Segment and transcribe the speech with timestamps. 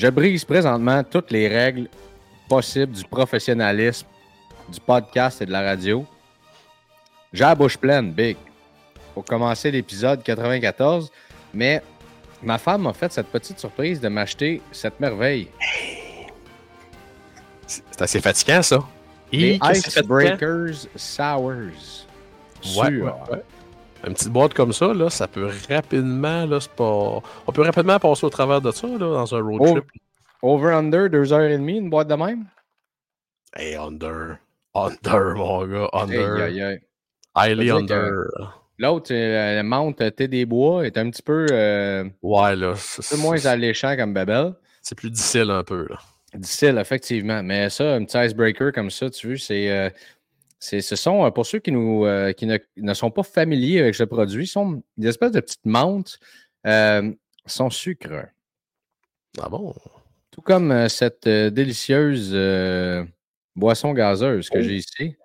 [0.00, 1.86] Je brise présentement toutes les règles
[2.48, 4.06] possibles du professionnalisme,
[4.66, 6.06] du podcast et de la radio.
[7.34, 8.38] J'ai la bouche pleine, big,
[9.12, 11.12] pour commencer l'épisode 94,
[11.52, 11.82] mais
[12.42, 15.48] ma femme m'a fait cette petite surprise de m'acheter cette merveille.
[17.66, 18.82] C'est assez fatigant, ça.
[19.30, 22.06] Les Icebreakers Sours.
[22.74, 23.42] ouais.
[24.06, 27.20] Une petite boîte comme ça, là, ça peut rapidement, là, c'est pas...
[27.46, 29.70] On peut rapidement passer au travers de ça, là, dans un road Oh.
[29.72, 29.84] trip.
[30.42, 32.46] Over-under, deux heures et demie, une boîte de même?
[33.54, 34.38] Hey, under.
[34.74, 35.88] Under, mon gars.
[35.92, 36.34] Under.
[36.44, 36.80] Aïe.
[37.34, 38.24] Highly under.
[38.78, 42.72] L'autre, la Mount T des Bois, est un petit peu, euh, Ouais, là.
[42.76, 44.54] c'est- peu moins alléchant comme Babel.
[44.80, 45.98] C'est plus difficile un peu, là.
[46.34, 47.42] Difficile, effectivement.
[47.42, 49.70] Mais ça, un petit icebreaker comme ça, tu veux, c'est.
[49.70, 49.96] euh, c'est-
[50.60, 53.94] ce sont, euh, pour ceux qui, nous, euh, qui ne, ne sont pas familiers avec
[53.94, 56.18] ce produit, sont des espèces de petites menthes
[56.66, 57.10] euh,
[57.46, 58.26] sans sucre.
[59.40, 59.74] Ah bon?
[60.30, 62.32] Tout comme euh, cette délicieuse
[63.56, 64.62] boisson gazeuse que Oh.
[64.62, 65.16] j'ai ici,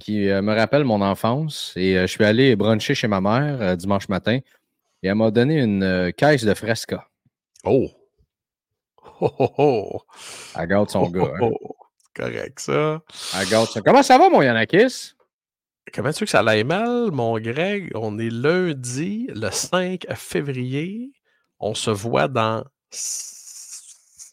[0.00, 1.72] qui me rappelle mon enfance.
[1.76, 4.38] Et je suis allé bruncher chez ma mère dimanche matin
[5.02, 7.08] et elle m'a donné une caisse de fresca.
[7.64, 7.88] Oh!
[9.20, 10.00] Oh, oh, oh!
[10.58, 11.32] Elle garde son Oh, gars.
[11.40, 11.50] hein.
[12.16, 13.02] Correct, ça.
[13.38, 15.12] Elle garde son- Comment ça va, mon Yanakis?
[15.94, 17.92] Comment tu veux que ça aille mal, mon Greg?
[17.94, 21.12] On est lundi, le 5 février.
[21.60, 22.64] On se voit dans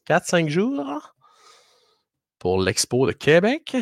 [0.07, 1.13] 4-5 jours
[2.39, 3.75] pour l'Expo de Québec.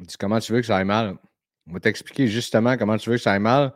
[0.00, 1.16] Dis comment tu veux que ça aille mal.
[1.68, 3.72] On va t'expliquer justement comment tu veux que ça aille mal.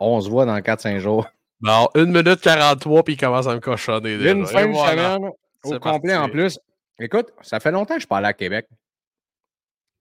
[0.00, 1.26] On se voit dans 4-5 jours.
[1.60, 4.18] Bon, 1 minute 43, puis il commence à me cochonner.
[4.18, 4.30] déjà.
[4.32, 5.14] Une fin de voilà.
[5.14, 5.30] semaine
[5.64, 6.58] au complet en plus.
[6.98, 8.66] Écoute, ça fait longtemps que je parle à Québec.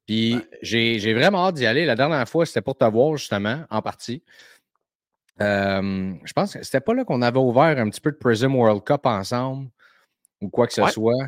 [0.07, 1.85] Puis j'ai j'ai vraiment hâte d'y aller.
[1.85, 4.23] La dernière fois, c'était pour te voir, justement, en partie.
[5.41, 8.55] Euh, je pense que c'était pas là qu'on avait ouvert un petit peu de Prism
[8.55, 9.69] World Cup ensemble
[10.41, 10.91] ou quoi que ce Ouais.
[10.91, 11.23] soit.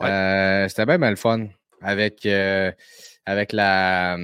[0.00, 0.08] Ouais.
[0.08, 1.46] Euh, c'était bien, bien le fun
[1.80, 2.72] avec, euh,
[3.26, 4.16] avec la,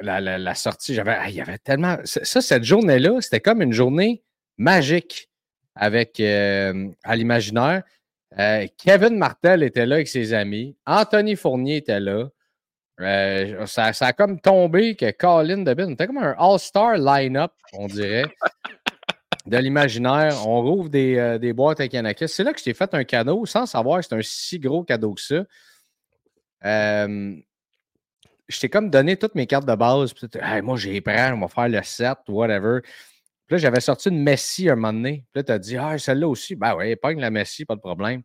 [0.00, 0.94] la, la- la sortie.
[0.94, 1.98] J'avais, ah, il y avait tellement.
[2.04, 4.22] Ça, cette journée-là, c'était comme une journée
[4.56, 5.28] magique
[5.74, 7.82] avec à l'imaginaire.
[8.38, 10.76] Euh, Kevin Martel était là avec ses amis.
[10.86, 12.28] Anthony Fournier était là.
[13.00, 18.24] Euh, ça, a comme tombé que Colin Debin, c'était comme un All-Star line-up, on dirait,
[19.46, 20.46] de l'imaginaire.
[20.46, 22.28] On rouvre des, euh, boîtes avec Yanakis.
[22.28, 24.84] C'est là que je t'ai fait un cadeau sans savoir que c'est un si gros
[24.84, 25.44] cadeau que ça.
[28.48, 30.14] Je t'ai comme donné toutes mes cartes de base.
[30.62, 32.80] moi, j'ai prends, on va faire le set, whatever.
[33.52, 35.26] Puis là, j'avais sorti une Messi un moment donné.
[35.30, 36.56] Puis là, tu as dit, ah, celle-là aussi.
[36.56, 38.22] Ben oui, pogne la Messi, pas de problème.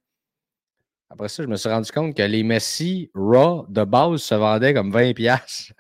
[1.10, 4.74] Après ça, je me suis rendu compte que les Messi Raw de base se vendaient
[4.74, 5.14] comme 20$.
[5.14, 5.74] piastres.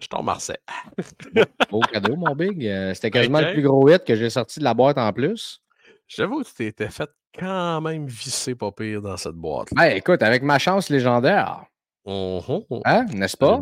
[0.00, 0.56] Je t'en Marseille.
[1.70, 2.66] Beau cadeau, mon big.
[2.66, 3.44] Euh, C'était quasiment Ok.
[3.48, 5.60] le plus gros hit que j'ai sorti de la boîte en plus.
[6.08, 9.68] J'avoue que tu t'étais fait quand même visser pas pire dans cette boîte.
[9.74, 11.62] Ben, écoute, avec ma chance légendaire,
[12.06, 13.60] hein, n'est-ce pas?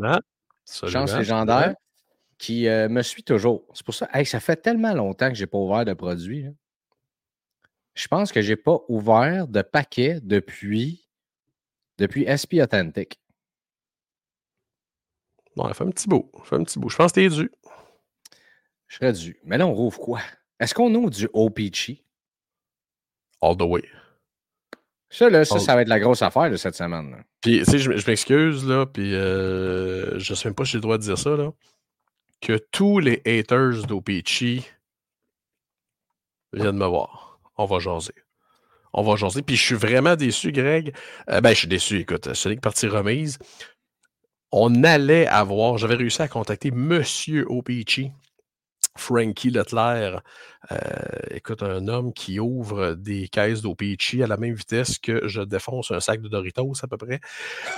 [0.65, 1.75] Chance légendaire
[2.45, 3.65] qui euh, me suit toujours.
[3.73, 6.43] C'est pour ça, hey, ça fait tellement longtemps que je n'ai pas ouvert de produit.
[6.43, 6.51] là.
[7.95, 11.09] Je pense que je n'ai pas ouvert de paquet depuis,
[11.97, 13.19] depuis SP Authentic.
[15.57, 16.31] Ouais, fais un petit bout.
[16.45, 16.91] Fais un petit bout.
[16.91, 17.51] Je pense que t'es dû.
[18.89, 19.39] Je serais dû.
[19.45, 20.21] Mais là, on rouvre quoi?
[20.61, 22.03] Est-ce qu'on ouvre du OPG?
[23.41, 23.85] All the way.
[25.09, 27.11] Ça, là, ça, ça va être la grosse affaire de cette semaine.
[27.11, 27.19] là.
[27.41, 30.79] Puis, tu sais, je, je m'excuse, là, puis euh, je sais même pas si j'ai
[30.79, 31.53] le droit de dire ça, là,
[32.45, 34.63] que tous les haters d'OPC
[36.53, 37.41] viennent me voir.
[37.57, 38.13] On va jaser.
[38.93, 39.43] On va jaser.
[39.43, 40.95] Puis, je suis vraiment déçu, Greg.
[41.31, 43.39] Euh, ben, je suis déçu, écoute, c'est une partie remise.
[44.53, 48.13] On allait avoir, j'avais réussi à contacter Monsieur OPC,
[48.97, 50.21] Frankie Leclerc.
[50.71, 50.77] Euh,
[51.31, 55.91] écoute, un homme qui ouvre des caisses d'OPC à la même vitesse que je défonce
[55.93, 57.21] un sac de Doritos, à peu près.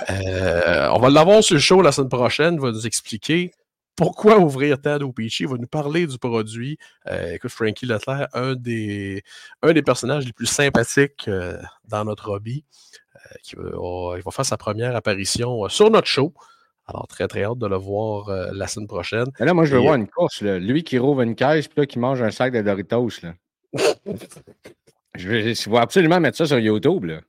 [0.09, 2.55] Euh, on va l'avoir sur le show la semaine prochaine.
[2.55, 3.51] Il va nous expliquer
[3.97, 5.41] pourquoi ouvrir tant d'OPC.
[5.41, 6.77] Il va nous parler du produit.
[7.07, 9.23] Euh, écoute, Frankie Leclerc, un des,
[9.61, 11.57] un des personnages les plus sympathiques euh,
[11.89, 12.63] dans notre hobby,
[13.15, 16.33] euh, qui va, oh, il va faire sa première apparition sur notre show.
[16.85, 19.25] Alors, très, très hâte de le voir la semaine prochaine.
[19.41, 20.41] Mais là, moi, je veux Et- voir une course.
[20.41, 20.57] là.
[20.57, 23.09] Lui qui rouvre une caisse, puis là, qui mange un sac de Doritos.
[23.23, 23.33] Là.
[25.15, 27.05] Je vais, je vais absolument mettre ça sur YouTube.
[27.05, 27.21] Là.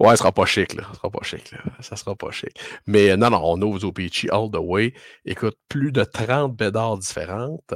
[0.00, 0.84] Ouais, ça sera pas chic, là.
[0.84, 1.58] Ça sera pas chic, là.
[1.80, 2.58] Ça sera pas chic.
[2.86, 4.94] Mais non, non, on ouvre Peachy all the way.
[5.26, 7.74] Écoute, plus de 30 bédards différentes.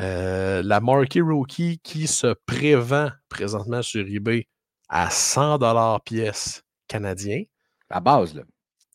[0.00, 4.48] Euh, la Marquee Rookie qui se prévend présentement sur eBay
[4.88, 7.44] à 100 pièce canadien.
[7.88, 8.42] La base, là.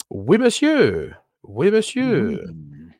[0.10, 1.13] Oui, monsieur.
[1.44, 2.44] Oui, monsieur.
[2.45, 2.92] Mmh.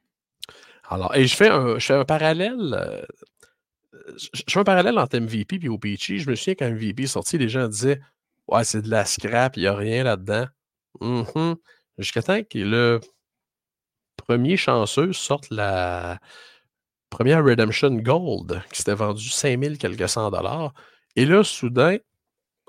[0.90, 2.74] Alors, et je fais un, je fais un parallèle.
[2.74, 3.02] euh,
[4.34, 6.18] je fais un parallèle entre MVP et OPC.
[6.20, 8.00] Je me souviens quand MVP est sorti, les gens disaient
[8.48, 10.46] Ouais, c'est de la scrap, il n'y a rien là-dedans.
[11.02, 11.56] Mhm.
[11.98, 13.00] Jusqu'à temps que le
[14.18, 16.20] premier chanceux sorte la
[17.10, 20.74] première Redemption Gold qui s'était vendue 5000 quelques cent dollars.
[21.16, 21.98] Et là, soudain,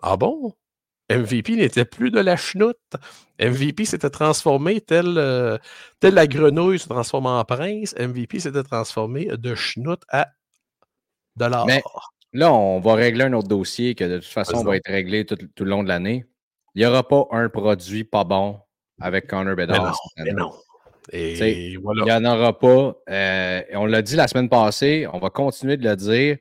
[0.02, 0.55] ah bon?
[1.11, 2.78] MVP n'était plus de la chenoute.
[3.40, 5.58] MVP s'était transformé tel, euh,
[6.00, 7.94] tel la grenouille se transforme en prince.
[7.99, 10.28] MVP s'était transformé de chenoute à
[11.37, 11.67] dollar.
[11.67, 11.82] Mais-
[12.37, 15.37] Là, on va régler un autre dossier que de toute façon va être réglé tout,
[15.55, 16.27] tout le long de l'année.
[16.75, 18.61] Il n'y aura pas un produit pas bon
[19.00, 19.99] avec Connor mais Bedard.
[20.19, 20.53] non, mais non.
[21.12, 22.03] Et T'sais, voilà.
[22.03, 22.94] Il n'y en aura pas.
[23.09, 26.37] euh, on l'a dit la semaine passée, on va continuer de le dire.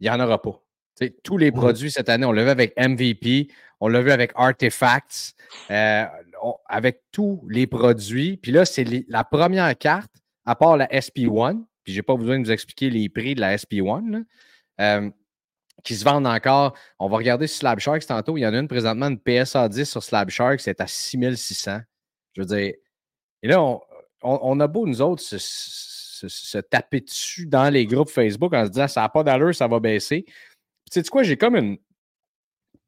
[0.00, 0.60] Il n'y en aura pas.
[0.96, 1.56] T'sais, tous les Mhm.
[1.56, 3.48] produits cette année, on l'a vu avec MVP,
[3.80, 5.34] on l'a vu avec Artifacts,
[5.70, 6.04] euh,
[6.42, 8.38] on- avec tous les produits.
[8.38, 10.10] Puis là, c'est la première carte,
[10.46, 13.40] à part la SP1, puis je n'ai pas besoin de vous expliquer les prix de
[13.40, 14.18] la SP1, là,
[14.82, 15.10] euh,
[15.84, 16.74] qui se vendent encore.
[16.98, 18.36] On va regarder Slab Sharks tantôt.
[18.36, 21.80] Il y en a une présentement, une PSA 10 sur Slab Sharks, c'est à 6600.
[22.34, 22.74] Je veux dire,
[23.42, 23.60] et là,
[24.22, 28.86] on, a beau, nous autres, se, taper dessus dans les groupes Facebook en se disant
[28.86, 30.24] ça n'a pas d'allure, ça va baisser.
[30.90, 31.78] Tu sais quoi, j'ai comme une,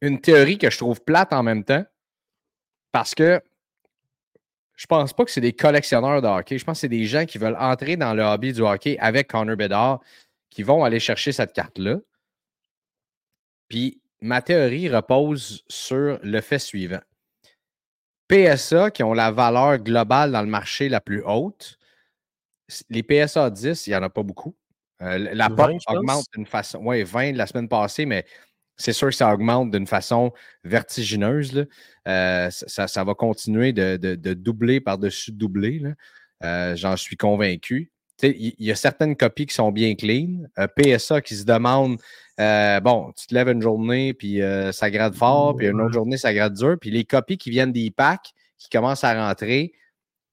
[0.01, 1.85] une théorie que je trouve plate en même temps
[2.93, 3.41] parce que
[4.77, 6.59] je pense pas que c'est des collectionneurs de hockey.
[6.59, 9.29] Je pense que c'est des gens qui veulent entrer dans le hobby du hockey avec
[9.29, 10.01] Connor Bedard
[10.55, 11.99] qui vont aller chercher cette carte-là.
[13.69, 17.01] Puis ma théorie repose sur le fait suivant.
[18.29, 21.79] PSA qui ont la valeur globale dans le marché la plus haute,
[22.89, 24.57] les PSA 10, il n'y en a pas beaucoup.
[25.03, 25.97] Euh, la 20, pop je pense.
[25.97, 26.79] augmente d'une façon.
[26.83, 28.25] Oui, 20 la semaine passée, mais
[28.77, 31.53] c'est sûr que ça augmente d'une façon vertigineuse.
[31.53, 31.65] là.
[32.07, 35.83] Euh, ça, va continuer de, de- de doubler par-dessus doubler.
[36.45, 37.91] Euh, J'en suis convaincu.
[38.23, 40.45] Il y, a certaines copies qui sont bien clean.
[40.59, 41.99] Euh, PSA qui se demande
[42.41, 45.93] euh, bon, tu te lèves une journée, puis euh, ça grade fort, puis une autre
[45.93, 46.77] journée, ça grade dur.
[46.81, 49.73] Puis les copies qui viennent des packs, qui commencent à rentrer,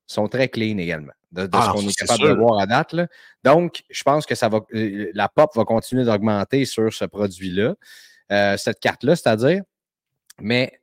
[0.08, 2.94] sont très clean également, de, de Ah, ce qu'on est capable de voir à date.
[2.94, 3.08] là.
[3.44, 7.76] Donc, je pense que ça va, euh, la pop va continuer d'augmenter sur ce produit-là,
[8.58, 9.62] cette carte-là, c'est-à-dire.
[10.40, 10.80] Mais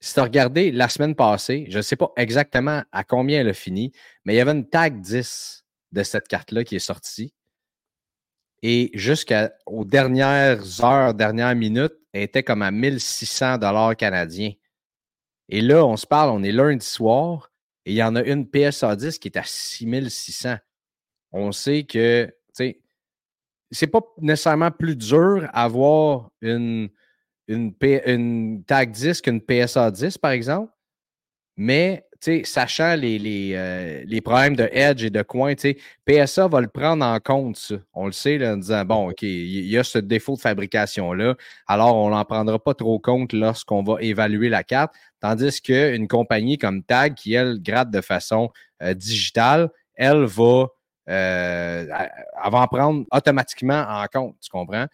[0.00, 3.48] si tu as regardé la semaine passée, je ne sais pas exactement à combien elle
[3.48, 3.92] a fini,
[4.24, 5.59] mais il y avait une tag 10
[5.92, 7.34] de cette carte-là qui est sortie.
[8.62, 14.52] Et jusqu'aux dernières heures, dernières minutes, elle était comme à 1600 dollars canadiens.
[15.48, 17.50] Et là, on se parle, on est lundi soir,
[17.84, 20.56] et il y en a une PSA 10 qui est à 6600.
[21.32, 22.80] On sait que, tu sais,
[23.70, 26.90] c'est pas nécessairement plus dur avoir une,
[27.48, 27.74] une,
[28.06, 30.72] une tag 10 qu'une PSA 10, par exemple.
[31.56, 32.06] Mais,
[32.44, 35.54] sachant les, les, euh, les problèmes de edge et de coin,
[36.06, 37.76] PSA va le prendre en compte, ça.
[37.94, 41.34] On le sait, là, en disant, bon, OK, il y a ce défaut de fabrication-là,
[41.66, 44.92] alors on n'en prendra pas trop compte lorsqu'on va évaluer la carte.
[45.20, 48.50] Tandis qu'une compagnie comme Tag, qui, elle, grade de façon
[48.82, 50.66] euh, digitale, elle va,
[51.08, 54.86] euh, elle va en prendre automatiquement en compte, tu comprends?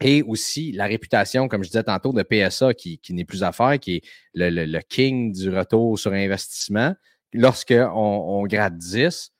[0.00, 3.52] Et aussi la réputation, comme je disais tantôt, de PSA qui, qui n'est plus à
[3.52, 4.02] faire, qui est
[4.34, 6.94] le, le- king du retour sur investissement.
[7.32, 9.32] Lorsqu'on on grade 10,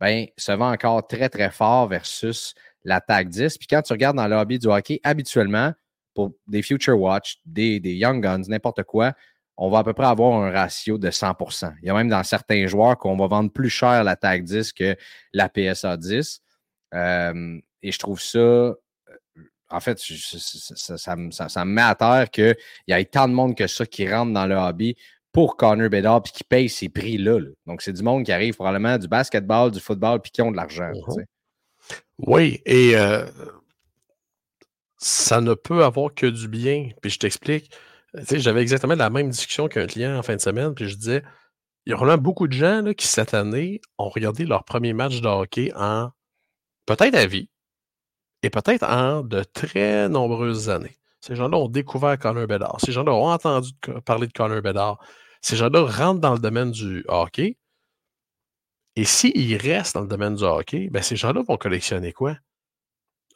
[0.00, 2.54] ben, ça va encore très, très fort versus
[2.84, 3.58] la tag 10.
[3.58, 5.72] Puis quand tu regardes dans le hobby du hockey, habituellement,
[6.14, 9.14] pour des Future Watch, des, des Young Guns, n'importe quoi,
[9.56, 12.22] on va à peu près avoir un ratio de 100% Il y a même dans
[12.22, 14.96] certains joueurs qu'on va vendre plus cher la tag 10 que
[15.32, 16.40] la PSA 10.
[16.94, 18.74] Euh, et je trouve ça,
[19.70, 22.56] en fait, je- ça, ça- ça me- ça- ça me met à terre qu'il
[22.88, 24.96] y ait tant de monde que ça qui rentre dans le hobby
[25.32, 27.40] pour Connor Bedard puis qui paye ces prix-là.
[27.40, 27.48] là.
[27.66, 30.56] Donc, c'est du monde qui arrive probablement du basketball, du football puis qui ont de
[30.56, 30.90] l'argent.
[31.14, 31.26] sais.
[32.18, 33.26] Oui, et euh,
[34.98, 36.88] ça ne peut avoir que du bien.
[37.02, 37.70] Puis je t'explique.
[38.30, 41.22] J'avais exactement la même discussion qu'un client en fin de semaine, puis je disais,
[41.84, 44.94] il y a vraiment beaucoup de gens là, qui, cette année, ont regardé leur premier
[44.94, 46.10] match de hockey en
[46.86, 47.50] peut-être à vie
[48.42, 50.98] et peut-être en de très nombreuses années.
[51.20, 52.80] Ces gens-là ont découvert Connor Bedard.
[52.80, 53.70] Ces gens-là ont entendu
[54.04, 54.98] parler de Connor Bedard.
[55.40, 57.56] Ces gens-là rentrent dans le domaine du hockey.
[58.94, 62.36] Et s'ils restent dans le domaine du hockey, ben ces gens-là vont collectionner quoi?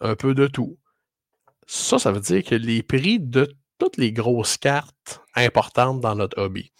[0.01, 0.79] Un peu de tout.
[1.67, 6.41] Ça, ça veut dire que les prix de toutes les grosses cartes importantes dans notre
[6.41, 6.73] hobby,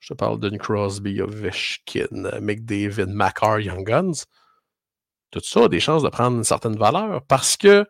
[0.00, 4.24] je te parle d'une Crosby, Ovechkin, McDavid, Macar, Young Guns,
[5.30, 7.86] tout ça a des chances de prendre une certaine valeur parce que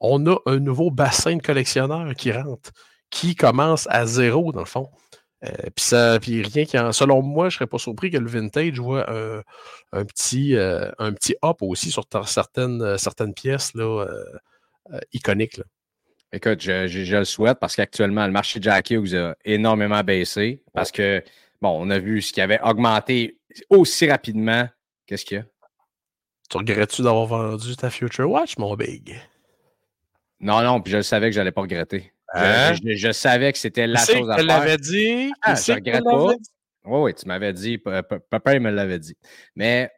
[0.00, 2.70] on a un nouveau bassin de collectionneurs qui rentre,
[3.10, 4.90] qui commence à zéro, dans le fond.
[5.44, 9.08] Euh, puis rien qui en, selon moi, je serais pas surpris que le vintage voit
[9.10, 14.06] un, petit, euh, un petit up aussi sur certaines, euh, certaines pièces là,
[15.12, 15.60] iconiques.
[16.32, 21.22] Écoute, je, le souhaite parce qu'actuellement, le marché Jack Hughes a énormément baissé parce que,
[21.60, 23.38] bon, on a vu ce qui avait augmenté
[23.70, 24.68] aussi rapidement.
[25.06, 25.44] Qu'est-ce qu'il y a?
[26.48, 29.20] Tu regrettes-tu d'avoir vendu ta Future Watch, mon big?
[30.40, 32.12] Non, non, puis je savais que je n'allais pas regretter.
[32.32, 32.74] Hein?
[32.74, 34.42] Je, savais que c'était la chose à faire.
[34.42, 35.32] Tu l'avais dit?
[35.42, 36.34] Ah, je ne regrette pas.
[36.84, 37.78] Oui, oui, tu m'avais dit.
[37.78, 39.16] Papa, il me l'avait dit.
[39.54, 39.90] Mais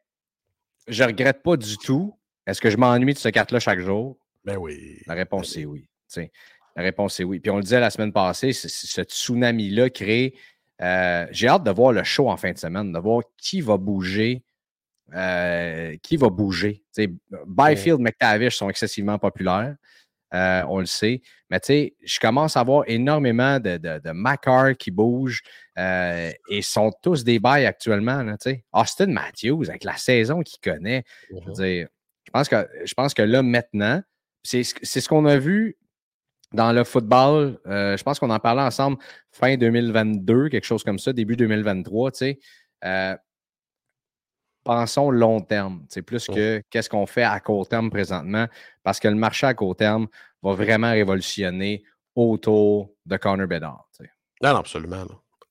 [0.86, 2.16] je ne regrette pas du tout.
[2.46, 4.16] Est-ce que je m'ennuie de ce carte-là chaque jour?
[4.44, 4.98] Ben oui.
[5.06, 5.88] La réponse ben est oui.
[6.76, 7.40] la réponse est oui.
[7.40, 10.34] Puis on le disait la semaine passée, ce tsunami-là crée.
[10.80, 13.76] Euh, j'ai hâte de voir le show en fin de semaine, de voir qui va
[13.76, 14.42] bouger.
[15.14, 16.82] Euh, qui va bouger?
[17.46, 19.74] Byfield, McTavish sont excessivement populaires.
[20.34, 21.22] Euh, on le sait.
[21.48, 25.40] Mais tu sais, je commence à voir énormément de, de, Macar qui bougent
[25.78, 28.22] euh, et sont tous des bails actuellement.
[28.22, 28.36] Là,
[28.72, 31.88] Austin Matthews, avec la saison qu'il connaît, je, mmh
[32.30, 34.02] pense que, je pense que là, maintenant,
[34.42, 35.78] c'est ce qu'on a vu
[36.52, 37.58] dans le football.
[37.66, 38.98] Euh, je pense qu'on en parlait ensemble
[39.30, 42.10] fin 2022, quelque chose comme ça, début 2023.
[42.10, 43.18] Tu sais
[44.68, 45.82] pensons long terme.
[45.88, 48.46] C'est plus que qu'est-ce qu'on fait à court terme présentement,
[48.82, 50.08] parce que le marché à court terme
[50.42, 51.84] va vraiment révolutionner
[52.14, 53.88] autour de Connor Bedard.
[54.42, 55.04] Non, absolument.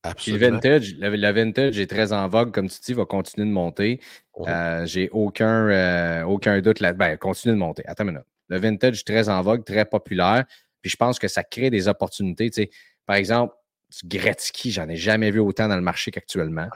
[0.03, 3.99] Le, vintage, le, vintage est très en vogue, comme tu dis, va continuer de monter.
[4.41, 6.93] Euh, j'ai aucun, euh, aucun doute là.
[6.93, 7.83] Ben, continue de monter.
[7.87, 8.27] Attends une minute.
[8.49, 10.45] Le vintage est très en vogue, très populaire.
[10.81, 12.69] Puis je pense que ça crée des opportunités.
[13.07, 13.55] Par exemple,
[14.03, 16.67] du Gretzky, j'en ai jamais vu autant dans le marché qu'actuellement.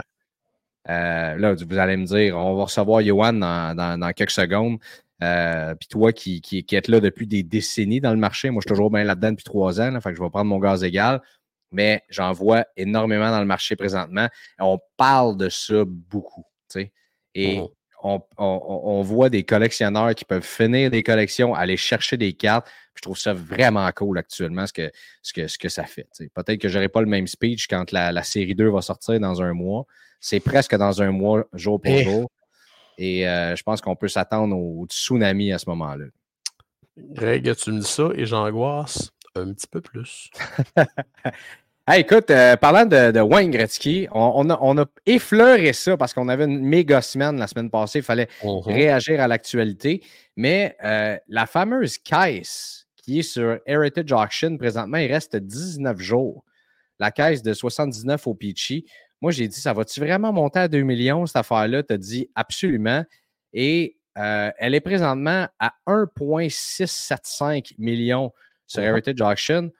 [0.89, 4.79] Euh, là, vous allez me dire, on va recevoir Johan dans, quelques secondes.
[5.23, 8.67] Euh, puis toi qui, qui, qui là depuis des décennies dans le marché, moi je
[8.67, 10.83] suis toujours bien là-dedans depuis trois ans, là, fait que je vais prendre mon gaz
[10.83, 11.21] égal,
[11.71, 14.27] mais j'en vois énormément dans le marché présentement.
[14.59, 16.45] On parle de ça beaucoup.
[17.33, 17.67] Et mmh.
[18.37, 22.67] on, voit des collectionneurs qui peuvent finir des collections, aller chercher des cartes.
[22.95, 26.07] Je trouve ça vraiment cool actuellement ce que, ce que, ce que ça fait.
[26.33, 29.19] Peut-être que je n'aurai pas le même speech quand la, la série 2 va sortir
[29.19, 29.85] dans un mois.
[30.21, 32.03] C'est presque dans un mois, jour pour eh.
[32.03, 32.31] jour.
[32.97, 36.05] Et euh, je pense qu'on peut s'attendre au tsunami à ce moment-là.
[36.97, 40.29] Greg, tu me dis ça et j'angoisse un petit peu plus.
[41.97, 47.01] écoute, euh, parlant de, Wayne Gretzky, on, a, effleuré ça parce qu'on avait une méga
[47.01, 47.99] semaine la semaine passée.
[47.99, 48.71] Il fallait uh-huh.
[48.71, 50.03] réagir à l'actualité.
[50.35, 56.43] Mais euh, la fameuse caisse qui est sur Heritage Auction, présentement, il reste 19 jours.
[56.99, 58.85] La caisse de 79 au Peachy.
[59.21, 61.83] Moi, j'ai dit, ça va-tu vraiment monter à 2 millions, cette affaire-là?
[61.83, 63.05] Tu as dit absolument.
[63.53, 68.33] Et euh, elle est présentement à 1,675 millions
[68.65, 69.71] sur Heritage Auction.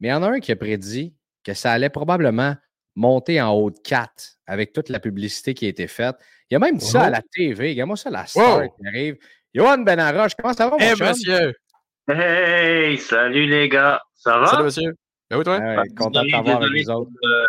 [0.00, 2.56] Mais il y en a un qui a prédit que ça allait probablement
[2.96, 6.16] monter en haut de 4 avec toute la publicité qui a été faite.
[6.50, 7.70] Il y a même dit ça à la TV.
[7.70, 9.16] Regarde-moi ça, la star qui arrive.
[9.54, 11.54] Johan Benaroche, comment ça va, mon hey, monsieur!
[12.08, 14.00] Hey, salut les gars!
[14.14, 14.46] Ça va?
[14.46, 14.94] Salut, monsieur.
[15.30, 15.60] Ben oui, toi?
[15.96, 17.10] content de t'avoir avec les autres.
[17.22, 17.46] Euh, euh,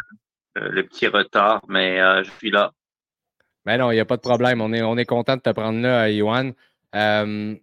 [0.56, 2.72] le petit retard, mais euh, je suis là.
[3.66, 4.62] Ben non, il n'y a pas de problème.
[4.62, 6.52] On est, on est content de te prendre là, Yohan.
[6.96, 7.56] Euh,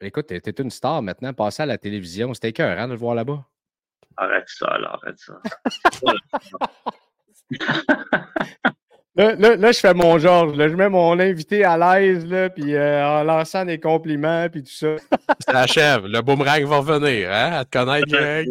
[0.00, 2.32] écoute, tu es, une star maintenant, passer à la télévision.
[2.32, 3.44] C'était cœur hein, de le voir là-bas.
[4.16, 5.40] Arrête ça, là, arrête ça.
[9.16, 10.56] là, là, je fais mon Georges.
[10.56, 14.96] je mets mon invité à l'aise, puis en lançant des compliments, puis tout ça.
[15.40, 16.06] ça achève.
[16.06, 18.48] Le boomerang va revenir, hein, à te connaître, Greg.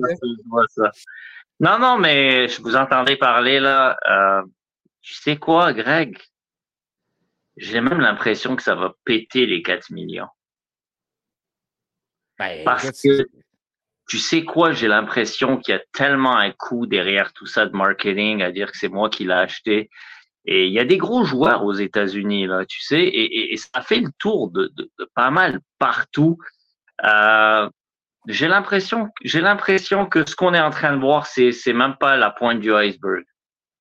[1.60, 3.98] Non, non, mais je vous entendais parler là.
[4.10, 4.44] Euh,
[5.02, 6.18] tu sais quoi, Greg?
[7.56, 10.28] J'ai même l'impression que ça va péter les 4 millions.
[12.38, 13.28] Ben, Parce que
[14.08, 17.76] tu sais quoi, j'ai l'impression qu'il y a tellement un coup derrière tout ça de
[17.76, 19.90] marketing à dire que c'est moi qui l'ai acheté.
[20.46, 23.82] Et il y a des gros joueurs aux États-Unis, là, tu sais, et, et, ça
[23.82, 26.38] fait le tour de, de, de pas mal partout.
[27.04, 27.70] Euh,
[28.28, 31.96] j'ai l'impression, j'ai l'impression que ce qu'on est en train de voir, c'est, c'est même
[32.00, 33.24] pas la pointe du iceberg.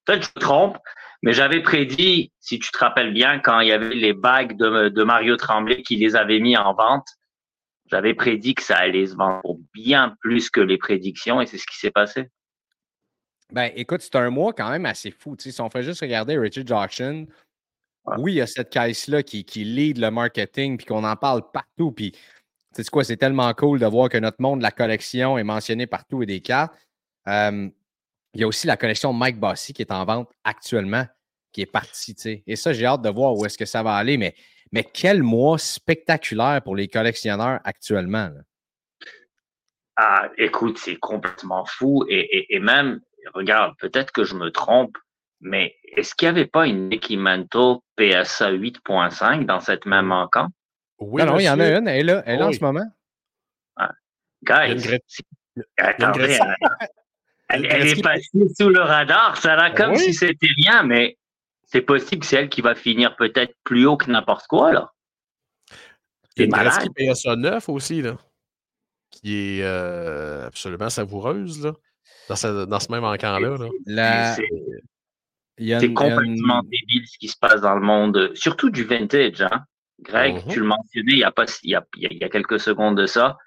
[0.05, 0.79] Peut-être que je me trompe,
[1.23, 4.89] mais j'avais prédit, si tu te rappelles bien, quand il y avait les bagues de,
[4.89, 7.09] de Mario Tremblay qui les avait mis en vente,
[7.91, 11.59] j'avais prédit que ça allait se vendre pour bien plus que les prédictions et c'est
[11.59, 12.29] ce qui s'est passé.
[13.53, 15.37] Ben, écoute, c'est un mois quand même assez fou.
[15.39, 17.27] si on fait juste regarder Richard Jackson,
[18.19, 21.43] oui, il y a cette caisse-là qui, qui lead le marketing puis qu'on en parle
[21.53, 21.93] partout.
[21.93, 22.13] Puis
[22.83, 25.87] c'est quoi, c'est tellement cool de voir que notre monde de la collection est mentionné
[25.87, 26.75] partout et des cartes.
[27.29, 27.69] Euh,
[28.35, 31.07] il y a aussi la collection Mike Bossy qui est en vente actuellement,
[31.53, 32.15] qui est partie.
[32.47, 34.19] Et ça, j'ai hâte de voir où est-ce que ça va aller.
[34.19, 34.35] Mais,
[34.73, 38.31] mais quel mois spectaculaire pour les collectionneurs actuellement.
[39.97, 42.05] Ah, écoute, c'est complètement fou.
[42.11, 43.01] Et, même,
[43.33, 44.99] regarde, peut-être que je me trompe,
[45.41, 50.49] mais est-ce qu'il n'y avait pas une Equimanto PSA 8.5 dans cette même encan?
[50.99, 51.89] Oui, non, il y en a une.
[51.89, 52.87] Elle est là, elle est en ce moment.
[53.77, 53.91] Ah.
[54.43, 54.99] Guys,
[55.77, 56.39] attendez,
[57.49, 59.37] elle, est passée sous le radar.
[59.37, 61.19] Ça a comme si c'était rien, mais
[61.65, 64.93] c'est possible que c'est elle qui va finir peut-être plus haut que n'importe quoi, là.
[66.37, 66.89] C'est malade.
[66.95, 68.17] PSA 9 aussi, là
[69.11, 71.73] qui est euh, absolument savoureuse là,
[72.29, 73.57] dans, ce, dans ce même encan-là.
[73.87, 74.35] Là.
[75.59, 79.41] C'est complètement débile ce qui se passe dans le monde, surtout du vintage.
[79.41, 79.65] Hein?
[80.01, 82.29] Greg, mmh tu le mentionnais il y, a pas, il, y a, il y a
[82.29, 83.39] quelques secondes de ça.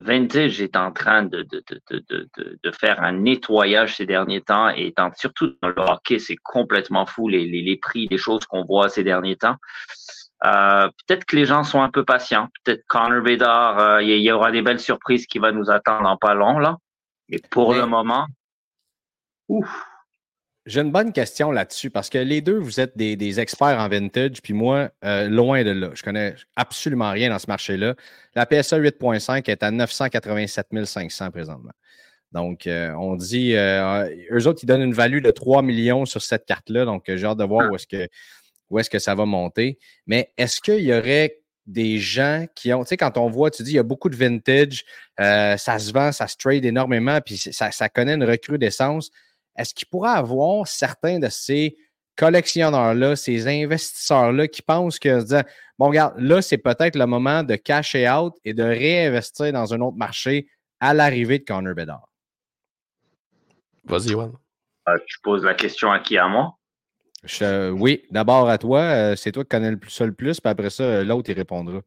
[0.00, 2.28] Vintage est en train de, de, de,
[2.62, 7.28] de, faire un nettoyage ces derniers temps et surtout dans le hockey, c'est complètement fou
[7.28, 9.56] les, les, les prix, les choses qu'on voit ces derniers temps.
[10.44, 12.48] Euh, peut-être que les gens sont un peu patients.
[12.64, 16.16] Peut-être Connor Bedard, euh, il y, aura des belles surprises qui vont nous attendre en
[16.16, 16.76] pas long, là.
[17.28, 18.26] Mais pour le moment,
[19.48, 19.86] ouf.
[20.64, 24.40] J'ai une bonne question là-dessus parce que les deux, vous êtes des, experts en vintage,
[24.42, 25.90] puis moi, euh, loin de là.
[25.94, 27.94] Je connais absolument rien dans ce marché-là.
[28.36, 31.72] La PSA 8.5 est à 987 500 présentement.
[32.30, 36.86] Donc, on dit, eux autres, ils donnent une value de 3 millions sur cette carte-là.
[36.86, 39.78] Donc, j'ai hâte de voir où est-ce que ça va monter.
[40.06, 43.62] Mais est-ce qu'il y aurait des gens qui ont, tu sais, quand on voit, tu
[43.62, 44.84] dis, il y a beaucoup de vintage,
[45.20, 49.10] euh, ça se vend, ça se trade énormément, puis ça, connaît une recrudescence.
[49.56, 51.76] Est-ce qu'il pourrait avoir certains de ces
[52.16, 55.22] collectionneurs-là, ces investisseurs-là qui pensent que,
[55.78, 59.80] bon, regarde, là, c'est peut-être le moment de cacher out et de réinvestir dans un
[59.80, 60.48] autre marché
[60.80, 62.08] à l'arrivée de Connor Bedard?
[63.84, 64.32] Vas-y, Juan.
[64.88, 66.18] Euh, tu poses la question à qui?
[66.18, 66.56] À moi?
[67.72, 68.80] oui, d'abord à toi.
[68.80, 71.30] Euh, c'est toi qui connais le plus, ça le plus, puis après ça, euh, l'autre,
[71.30, 71.80] il répondra.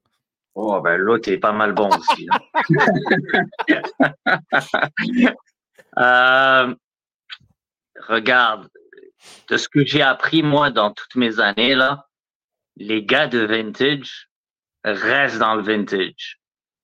[0.54, 2.28] Oh, ben l'autre est pas mal bon aussi.
[5.98, 6.76] Euh,
[8.08, 8.70] regarde,
[9.50, 12.08] de ce que j'ai appris, moi, dans toutes mes années, là,
[12.78, 14.30] les gars de vintage
[14.84, 16.40] restent dans le vintage.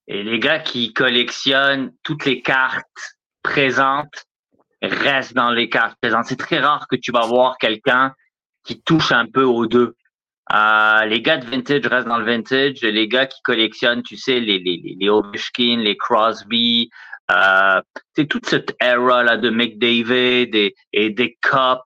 [0.07, 4.25] Et les gars qui collectionnent toutes les cartes présentes
[4.81, 6.25] restent dans les cartes présentes.
[6.25, 8.13] C'est très rare que tu vas voir quelqu'un
[8.63, 9.95] qui touche un peu aux deux.
[10.53, 12.81] Euh, les gars de vintage restent dans le vintage.
[12.81, 16.89] Les gars qui collectionnent, tu sais, les, les, les Ovechkin, les Crosby,
[18.15, 21.81] c'est toute cette era là de McDavid et, et des Cup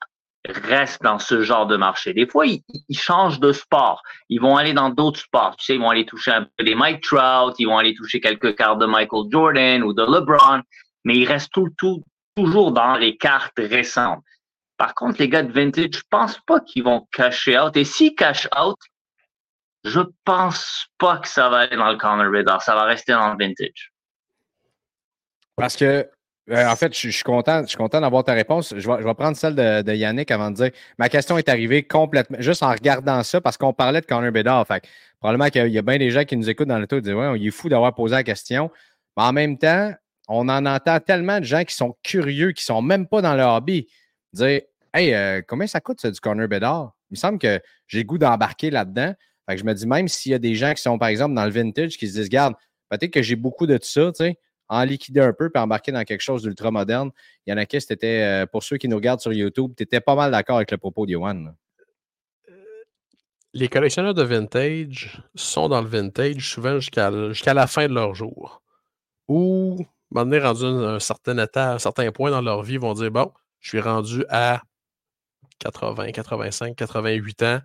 [0.47, 2.13] restent dans ce genre de marché.
[2.13, 4.01] Des fois, ils, changent de sport.
[4.29, 5.55] Ils vont aller dans d'autres sports.
[5.57, 8.19] Tu sais, ils vont aller toucher un peu les Mike Trout, ils vont aller toucher
[8.19, 10.61] quelques cartes de Michael Jordan ou de LeBron,
[11.03, 12.03] mais ils restent tout, tout,
[12.35, 14.23] toujours dans les cartes récentes.
[14.77, 17.75] Par contre, les gars de vintage, je pense pas qu'ils vont cacher out.
[17.77, 18.77] Et s'ils cash out,
[19.85, 22.61] je pense pas que ça va aller dans le corner radar.
[22.61, 23.93] Ça va rester dans le vintage.
[25.55, 26.09] Parce que,
[26.51, 28.73] euh, en fait, je, suis content, je suis content d'avoir ta réponse.
[28.75, 32.61] Je vais, prendre celle de, Yannick avant de dire ma question est arrivée complètement, juste
[32.61, 34.65] en regardant ça, parce qu'on parlait de corner Bedard.
[34.67, 34.83] Fait
[35.19, 37.13] probablement qu'il y, a bien des gens qui nous écoutent dans le tour et disent
[37.13, 38.69] Ouais, il est fou d'avoir posé la question.
[39.17, 39.93] Mais en même temps,
[40.27, 43.35] on en entend tellement de gens qui sont curieux, qui ne sont même pas dans
[43.35, 43.87] le hobby
[44.33, 44.61] dire
[44.93, 46.93] Hey, euh, combien ça coûte ça, du corner Bedard?
[47.09, 49.13] Il me semble que j'ai le goût d'embarquer là-dedans.
[49.47, 51.35] Fait que je me dis, même s'il y a des gens qui sont, par exemple,
[51.35, 52.55] dans le vintage, qui se disent, garde,
[52.89, 56.03] peut-être que j'ai beaucoup de ça, tu sais, en liquider un peu puis embarquer dans
[56.03, 57.11] quelque chose d'ultra moderne.
[57.45, 59.83] Il y en a qui, c'était, euh, pour ceux qui nous regardent sur YouTube, tu
[59.83, 61.11] étais pas mal d'accord avec le propos de
[63.53, 68.61] Les collectionneurs de vintage sont dans le vintage souvent jusqu'à, la fin de leur jour.
[69.27, 72.79] Ou, à un rendu un, un certain état, un certain point dans leur vie, ils
[72.79, 74.61] vont dire, bon, je suis rendu à
[75.59, 77.59] 80, 85, 88 ans.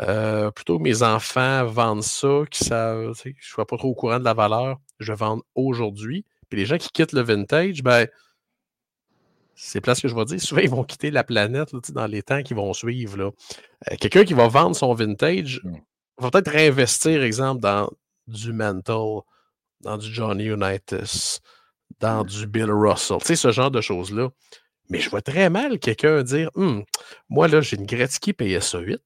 [0.00, 4.18] Euh, plutôt mes enfants vendent ça, que ça, je ne sois pas trop au courant
[4.18, 6.24] de la valeur, je vais vendre aujourd'hui.
[6.48, 8.06] Puis les gens qui quittent le vintage, ben,
[9.54, 12.42] c'est place que je vais dire, souvent ils vont quitter la planète dans les temps
[12.42, 13.20] qui vont suivre.
[13.20, 15.72] Euh, quelqu'un qui va vendre son vintage mmh.
[16.18, 17.90] va peut-être réinvestir, exemple, dans
[18.26, 19.20] du Mental,
[19.80, 21.40] dans du Johnny Unitas,
[22.00, 22.28] dans mmh.
[22.28, 24.30] du Bill Russell, tu sais, ce genre de choses-là.
[24.90, 26.84] Mais je vois très mal quelqu'un dire «Hum,
[27.28, 29.00] Moi, là, j'ai une Gretzky PSA 8,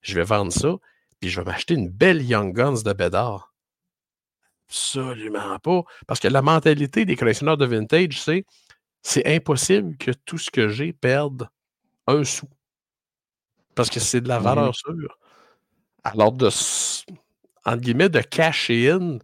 [0.00, 0.76] je vais vendre ça,
[1.20, 3.47] puis je vais m'acheter une belle Young Guns de Bédard.
[4.68, 5.82] Absolument pas.
[6.06, 8.44] Parce que la mentalité des collectionneurs de vintage, c'est
[9.02, 11.48] c'est impossible que tout ce que j'ai perde
[12.06, 12.48] un sou.
[13.74, 15.18] Parce que c'est de la mmh valeur sûre.
[16.04, 16.46] Alors, de,
[17.66, 19.18] entre guillemets, de cash in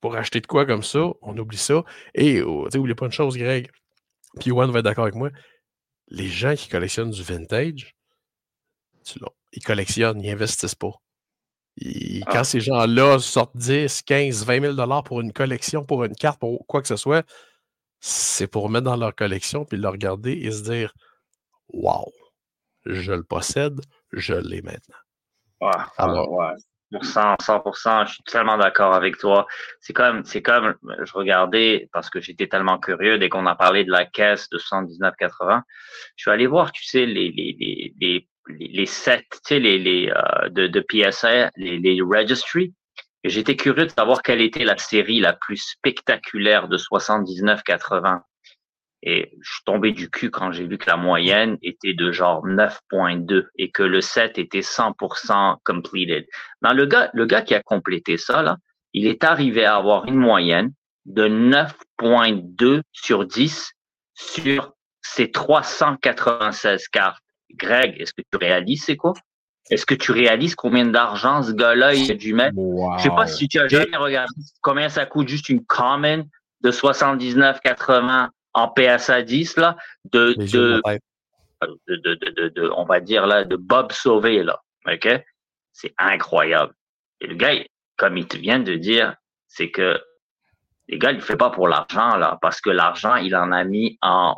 [0.00, 1.84] pour acheter de quoi comme ça, on oublie ça.
[2.14, 3.70] Et oh, tu n'oublie pas une chose, Greg.
[4.40, 5.30] Puis One va être d'accord avec moi.
[6.08, 7.94] Les gens qui collectionnent du vintage,
[9.52, 10.92] ils collectionnent, ils n'investissent pas.
[12.26, 12.44] Quand Ah.
[12.44, 16.66] ces gens-là sortent 10, 15, 20 000 dollars pour une collection, pour une carte, pour
[16.66, 17.26] quoi que ce soit,
[18.00, 20.92] c'est pour mettre dans leur collection, puis le regarder et se dire
[21.72, 22.12] Wow,
[22.86, 23.80] je le possède,
[24.12, 24.96] je l'ai maintenant.
[25.60, 26.54] Ouais, Alors- ouais.
[27.02, 29.44] 100%, 100%, je suis tellement d'accord avec toi.
[29.80, 33.84] C'est comme, c'est comme, je regardais, parce que j'étais tellement curieux, dès qu'on a parlé
[33.84, 35.62] de la caisse de 79,80,
[36.14, 39.58] je suis allé voir, tu sais, les, les, les, les, les, les sets, tu sais,
[39.58, 42.74] les, les, euh, de, de PSA, les, les registries.
[43.24, 48.20] Et j'étais curieux de savoir quelle était la série la plus spectaculaire de 79,80.
[49.02, 52.46] Et je suis tombé du cul quand j'ai vu que la moyenne était de genre
[52.46, 56.26] 9.2 et que le set était 100% completed.
[56.62, 58.56] Dans le gars, le gars qui a complété ça, là,
[58.92, 60.72] il est arrivé à avoir une moyenne
[61.04, 63.72] de 9.2 sur 10
[64.14, 67.22] sur ses 396 cartes.
[67.54, 69.14] Greg, est-ce que tu réalises c'est quoi?
[69.70, 72.56] Est-ce que tu réalises combien d'argent ce gars-là il a dû mettre?
[72.56, 72.98] Wow.
[72.98, 74.32] Je sais pas si tu as jamais regardé
[74.62, 76.28] combien ça coûte juste une common
[76.60, 79.76] de 79,80 en PSA 10 là,
[80.12, 80.80] de, de,
[81.86, 85.08] de de, on va dire là, de Bob Sauvé là, ok?
[85.72, 86.74] C'est incroyable.
[87.20, 87.54] Et le gars,
[87.96, 89.16] comme il te vient de dire,
[89.48, 90.00] c'est que
[90.88, 93.64] les gars, il le fait pas pour l'argent là, parce que l'argent, il en a
[93.64, 94.36] mis en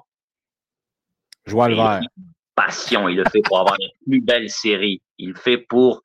[1.46, 2.00] Joie le vert.
[2.58, 3.08] Passion.
[3.08, 5.00] Il le fait pour avoir la plus belle série.
[5.18, 6.02] Il le fait pour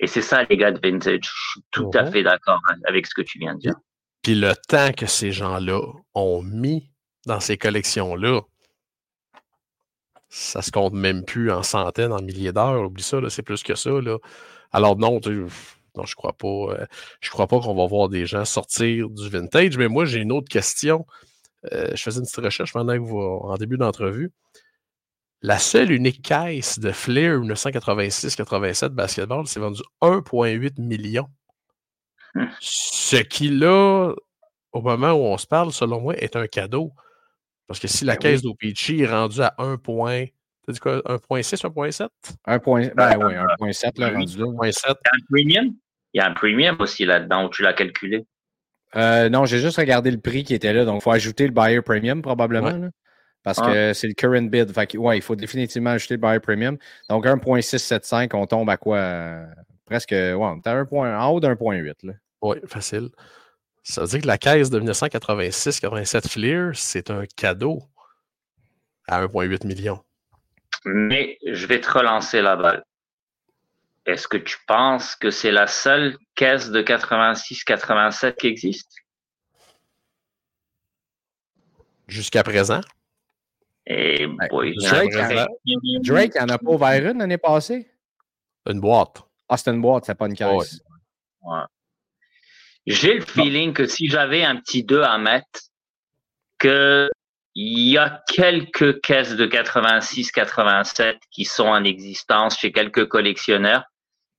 [0.00, 1.20] et c'est ça les gars de vintage.
[1.22, 3.74] Je suis tout à fait d'accord avec ce que tu viens de dire.
[4.22, 5.80] Puis le temps que ces gens-là
[6.14, 6.90] ont mis
[7.26, 8.40] dans ces collections-là,
[10.28, 12.82] ça se compte même plus en centaines, en milliers d'heures.
[12.86, 13.90] Oublie ça, c'est plus que ça.
[13.90, 14.18] Là.
[14.72, 15.44] Alors non, tu
[15.96, 16.48] non, je crois pas.
[16.48, 16.86] euh,
[17.20, 19.78] je crois pas qu'on va voir des gens sortir du vintage.
[19.78, 21.06] Mais moi, j'ai une autre question.
[21.72, 24.32] Euh, je faisais une petite recherche pendant que vous, en début d'entrevue.
[25.46, 31.28] La seule unique caisse de Flair 1986-87 basketball s'est vendue 1,8 million.
[32.60, 34.14] Ce qui, là,
[34.72, 36.92] au moment où on se parle, selon moi, est un cadeau.
[37.66, 40.24] Parce que si la Ben caisse d'OPG est rendue à 1 point,
[40.66, 42.08] t'as dit quoi, 1.6, 1.7?
[42.46, 44.46] 1 point, ben oui, 1.7 là, rendu là.
[44.46, 44.46] 1.7.
[44.64, 45.74] Il y a un premium.
[46.14, 48.24] Il y a un premium aussi là-dedans où tu l'as calculé.
[48.96, 51.52] Euh, non, j'ai juste regardé le prix qui était là, donc il faut ajouter le
[51.52, 52.72] buyer premium probablement.
[52.72, 52.88] Ouais.
[53.44, 53.66] Parce Ah.
[53.72, 54.72] que c'est le current bid.
[54.74, 56.76] Fait que, ouais, il faut définitivement ajouter le buyer premium.
[57.08, 58.96] Donc 1.675, on tombe à quoi?
[58.98, 59.46] euh,
[59.86, 61.94] presque, ouais, on est à un point, en haut d'1.8.
[62.02, 62.14] là.
[62.42, 63.10] Oui, facile.
[63.82, 67.82] Ça veut dire que la caisse de 1986-87 Fleer, c'est un cadeau
[69.06, 70.02] à 1,8 million.
[70.86, 72.82] Mais je vais te relancer la balle.
[74.06, 78.90] Est-ce que tu penses que c'est la seule caisse de 86-87 qui existe?
[82.06, 82.80] Jusqu'à présent.
[83.86, 87.38] Et boy, il y en a Drake, Drake, il en a pas ouvert une l'année
[87.38, 87.86] passée?
[88.66, 89.22] Une boîte.
[89.48, 90.80] Ah, c'était une boîte, c'est pas une caisse.
[91.42, 91.58] Ouais.
[92.86, 95.60] J'ai le feeling que si j'avais un petit 2 à mettre,
[96.58, 97.10] que
[97.54, 103.84] il y a quelques caisses de 86-87 qui sont en existence chez quelques collectionneurs,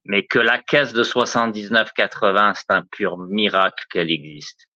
[0.03, 4.67] mais que la caisse de 79-80, c'est un pur miracle qu'elle existe.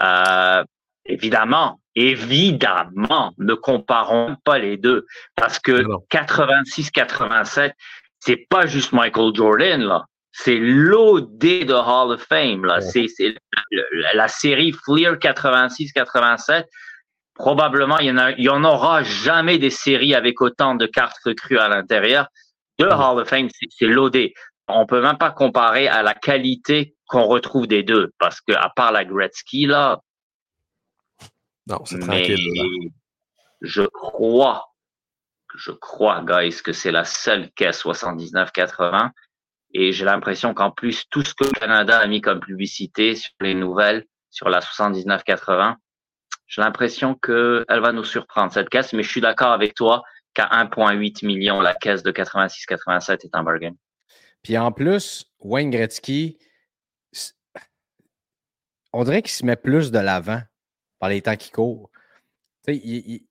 [0.00, 0.62] Euh,
[1.04, 6.02] évidemment, évidemment, ne comparons pas les deux, parce que Non.
[6.10, 7.72] 86-87,
[8.20, 10.04] c'est pas juste Michael Jordan, là.
[10.32, 12.78] C'est l'OD de Hall of Fame, là.
[12.78, 13.08] Ouais.
[13.08, 13.34] C'est,
[13.72, 16.64] la, la série Fleer 86-87.
[17.34, 20.86] Probablement, il y en a, il y en aura jamais des séries avec autant de
[20.86, 22.28] cartes recrues à l'intérieur.
[22.78, 22.92] De Ouais.
[22.92, 24.30] Hall of Fame, c'est, c'est l'OD.
[24.68, 28.70] On peut même pas comparer à la qualité qu'on retrouve des deux, parce que, à
[28.74, 30.00] part la Gretzky, là,
[31.68, 32.54] Non, c'est mais tranquille.
[32.54, 32.90] là.
[33.60, 34.74] je crois,
[35.54, 39.10] je crois, guys, que c'est la seule caisse 79-80.
[39.74, 43.32] Et j'ai l'impression qu'en plus, tout ce que le Canada a mis comme publicité sur
[43.40, 45.76] les nouvelles, sur la 79-80,
[46.46, 48.94] j'ai l'impression qu'elle va nous surprendre, cette caisse.
[48.94, 50.02] Mais je suis d'accord avec toi
[50.32, 53.72] qu'à 1,8 million, la caisse de 86-87 est un bargain.
[54.42, 56.38] Puis en plus, Wayne Gretzky,
[58.94, 60.40] on dirait qu'il se met plus de l'avant
[60.98, 61.90] par les temps qui courent.
[62.66, 63.22] Il, il-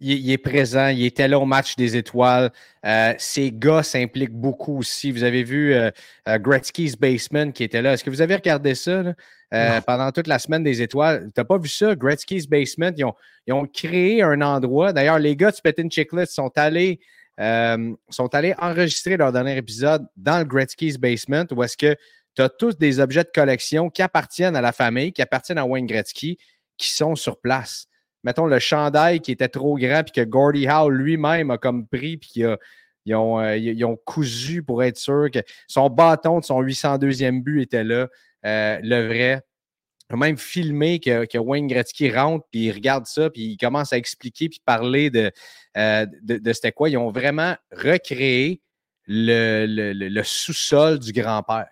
[0.00, 2.50] il- il est présent, il était là au match des étoiles.
[2.84, 5.12] Euh, ses gars s'impliquent beaucoup aussi.
[5.12, 5.90] Vous avez vu euh,
[6.28, 7.92] euh, Gretzky's Basement qui était là.
[7.94, 9.14] Est-ce que vous avez regardé ça là?
[9.54, 11.26] Euh, pendant toute la semaine des étoiles?
[11.26, 11.94] Tu n'as pas vu ça?
[11.94, 13.14] Gretzky's Basement, ils ont,
[13.46, 14.92] ils ont créé un endroit.
[14.92, 16.98] D'ailleurs, les gars de Spittin' Chicklets sont allés
[18.10, 21.96] sont allés enregistrer leur dernier épisode dans le Gretzky's Basement où est-ce que
[22.36, 25.64] tu as tous des objets de collection qui appartiennent à la famille, qui appartiennent à
[25.66, 26.38] Wayne Gretzky,
[26.76, 27.86] qui sont sur place.
[28.22, 32.16] Mettons le chandail qui était trop grand, puis que Gordie Howe lui-même a comme pris,
[32.16, 36.62] puis qu'ils ont, euh, ils ont cousu pour être sûr que son bâton de son
[36.62, 38.08] 802e but était là,
[38.46, 39.42] euh, le vrai.
[40.10, 43.56] Il a même filmé que, que, Wayne Gretzky rentre, puis il regarde ça, puis il
[43.56, 45.30] commence à expliquer, puis parler de,
[45.76, 46.88] euh, de, c'était quoi.
[46.88, 48.62] Ils ont vraiment recréé
[49.06, 51.68] le, le sous-sol du grand-père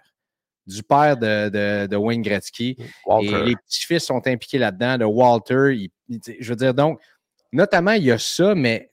[0.67, 2.77] du père de, de, Wayne Gretzky.
[3.21, 5.91] Et les petits-fils sont impliqués là-dedans, de Walter.
[6.09, 7.01] je veux dire, donc,
[7.53, 8.91] notamment, il y a ça, mais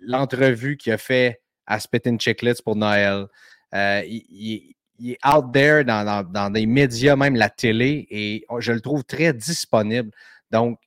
[0.00, 3.26] l'entrevue qu'il a fait à Spittin' Chicklets pour Noël,
[3.74, 4.74] euh, il,
[5.04, 9.32] est out there dans, dans, des médias, même la télé, et je le trouve très
[9.32, 10.10] disponible.
[10.50, 10.78] Donc,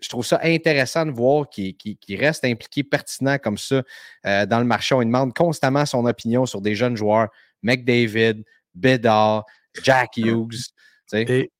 [0.00, 3.82] je trouve ça intéressant de voir qu'il reste impliqué pertinent comme ça
[4.26, 4.94] euh, dans le marché.
[4.94, 7.28] On demande constamment son opinion sur des jeunes joueurs,
[7.62, 9.44] McDavid, Bedard,
[9.82, 10.72] Jack Hughes.
[11.12, 11.50] Et,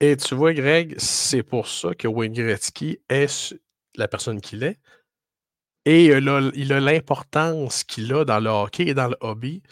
[0.00, 3.54] et, tu vois, Greg, c'est pour ça que Wayne Gretzky est
[3.96, 4.78] la personne qu'il est.
[5.84, 9.62] Et il a l'importance qu'il a dans le hockey et dans le hobby,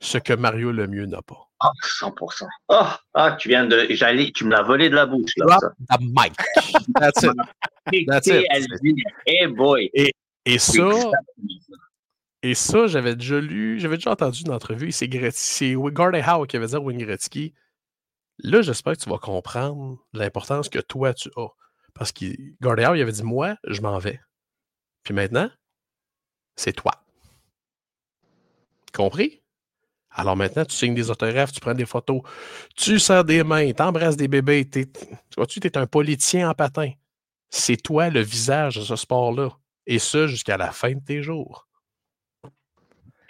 [0.00, 1.50] ce que Mario Lemieux n'a pas.
[1.62, 2.46] Ah, 100%.
[2.68, 3.86] Oh, ah, tu viens de.
[3.90, 5.32] J'allais, tu me l'as volé de la bouche.
[5.36, 5.72] Là, ça.
[5.90, 6.32] the mic.
[6.98, 7.32] That's it.
[8.08, 8.46] That's it.
[9.26, 9.90] Hey boy.
[9.92, 10.14] Et,
[10.46, 10.88] et ça,
[12.42, 16.68] et ça, j'avais déjà lu, j'avais déjà entendu une entrevue, c'est Gordon Howe qui avait
[16.68, 17.54] dit à Wayne Gretzky.
[18.38, 21.48] Là, j'espère que tu vas comprendre l'importance que toi, tu as.
[21.92, 22.26] Parce que
[22.62, 24.20] Gordon Howe, il avait dit Moi, je m'en vais.
[25.02, 25.50] Puis maintenant,
[26.56, 26.92] c'est toi.
[28.94, 29.42] Compris?
[30.10, 32.22] Alors maintenant, tu signes des autographes, tu prends des photos,
[32.74, 34.68] tu sers des mains, tu embrasses des bébés.
[34.68, 34.86] tu
[35.36, 36.92] vois-tu, tu es un politicien en patin.
[37.50, 39.50] C'est toi le visage de ce sport-là.
[39.86, 41.68] Et ça jusqu'à la fin de tes jours.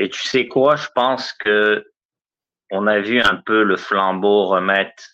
[0.01, 1.87] Et tu sais quoi, je pense que
[2.71, 5.05] on a vu un peu le flambeau remettre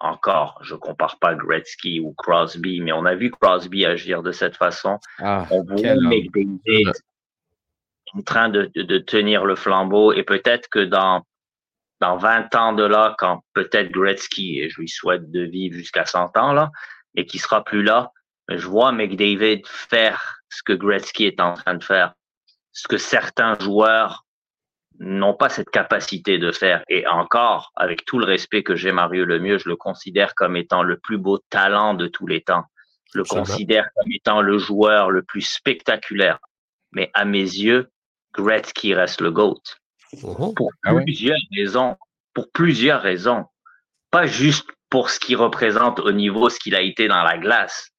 [0.00, 0.58] encore.
[0.62, 4.98] Je compare pas Gretzky ou Crosby, mais on a vu Crosby agir de cette façon.
[5.18, 6.92] Ah, on voit McDavid
[8.12, 11.22] en train de, de, tenir le flambeau et peut-être que dans
[12.00, 16.04] dans 20 ans de là, quand peut-être Gretzky, et je lui souhaite de vivre jusqu'à
[16.04, 16.70] 100 ans là,
[17.14, 18.12] et qui sera plus là,
[18.50, 22.12] je vois McDavid faire ce que Gretzky est en train de faire,
[22.72, 24.24] ce que certains joueurs
[25.00, 26.82] n'ont pas cette capacité de faire.
[26.88, 30.82] Et encore, avec tout le respect que j'ai Mario Lemieux, je le considère comme étant
[30.82, 32.64] le plus beau talent de tous les temps.
[33.12, 36.38] Je le considère comme étant le joueur le plus spectaculaire.
[36.92, 37.90] Mais à mes yeux,
[38.34, 39.60] Gretzky reste le GOAT.
[40.14, 40.54] Uh-huh.
[40.54, 41.96] Pour ah plusieurs raisons.
[42.32, 43.46] Pour plusieurs raisons.
[44.10, 47.90] Pas juste pour ce qu'il représente au niveau, ce qu'il a été dans la glace,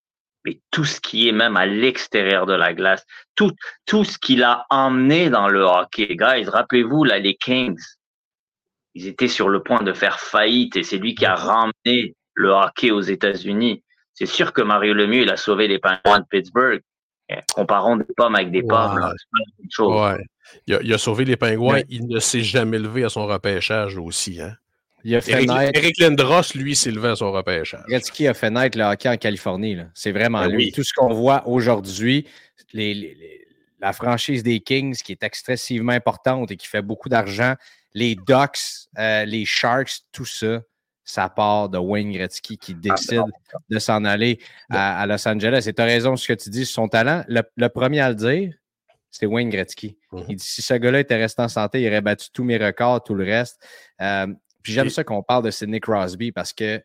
[0.46, 3.04] mais tout ce qui est même à l'extérieur de la glace,
[3.36, 3.52] tout,
[3.86, 6.16] tout ce qu'il a emmené dans le hockey.
[6.16, 7.82] Guys, rappelez-vous, là, les Kings,
[8.94, 12.50] ils étaient sur le point de faire faillite et c'est lui qui a ramené le
[12.50, 13.84] hockey aux États-Unis.
[14.14, 16.82] C'est sûr que Mario Lemieux, il a sauvé les Penguins de Pittsburgh.
[17.28, 19.12] Eh, comparons des pommes avec des pommes,
[19.80, 20.24] Ouais.
[20.68, 21.82] Il, a, sauvé les Pingouins.
[21.90, 24.40] Il ne s'est jamais levé à son repêchage aussi.
[24.40, 24.56] Hein?
[25.06, 25.78] Il a fait naître...
[25.78, 27.78] Eric Lindros, lui, s'est levé à son repêchage.
[27.88, 29.78] Gretzky a fait naître le hockey en Californie.
[29.94, 30.72] C'est vraiment ben lui.
[30.72, 32.28] Tout ce qu'on voit aujourd'hui,
[32.74, 37.54] la franchise des Kings qui est excessivement importante et qui fait beaucoup d'argent,
[37.94, 40.62] les Ducks, euh, les Sharks, tout ça,
[41.04, 43.32] ça part de Wayne Gretzky qui ah, ben décide
[43.70, 44.40] de s'en aller
[44.72, 45.66] à, Los Angeles.
[45.68, 47.24] Et tu as raison ce que tu dis sur son talent.
[47.28, 48.56] Le, premier à le dire,
[49.12, 50.00] c'est Wayne Gretzky.
[50.12, 50.26] Mm-hmm.
[50.30, 53.04] Il dit si ce gars-là était resté en santé, il aurait battu tous mes records,
[53.04, 53.64] tout le reste.
[54.02, 54.26] Euh,
[54.66, 56.82] puis j'aime ça qu'on parle de Sidney Crosby parce que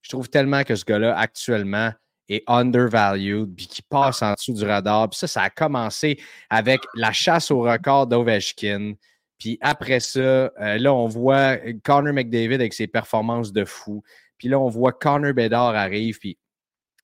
[0.00, 1.92] je trouve tellement que ce gars-là, actuellement,
[2.28, 5.08] est undervalued, puis qui passe en dessous du radar.
[5.08, 6.18] Puis ça, ça a commencé
[6.50, 8.94] avec la chasse au record d'Ovechkin.
[9.38, 14.02] Puis après ça, euh, là, on voit Connor McDavid avec ses performances de fou.
[14.36, 16.18] Puis là, on voit Connor Bedard arrive.
[16.18, 16.36] Puis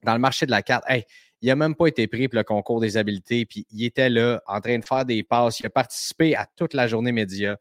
[0.03, 1.05] dans le marché de la carte, hey,
[1.43, 3.47] il n'a même pas été pris pour le concours des habiletés.
[3.47, 5.61] Puis il était là en train de faire des passes.
[5.61, 7.57] Il a participé à toute la journée média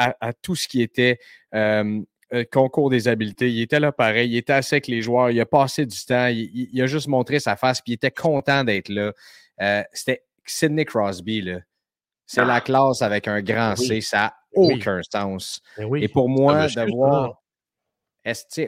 [0.00, 1.18] à, tout ce qui était
[1.54, 2.00] euh,
[2.52, 3.50] concours des habiletés.
[3.50, 6.28] Il était là pareil, il était assez avec les joueurs, il a passé du temps,
[6.28, 9.12] il, a juste montré sa face, puis il était content d'être là.
[9.60, 11.58] Euh, c'était Sidney Crosby, là.
[12.26, 12.60] C'est la ah.
[12.60, 15.60] classe avec un grand C, ça n'a aucun sens.
[15.76, 17.42] Ben Et pour moi, de voir.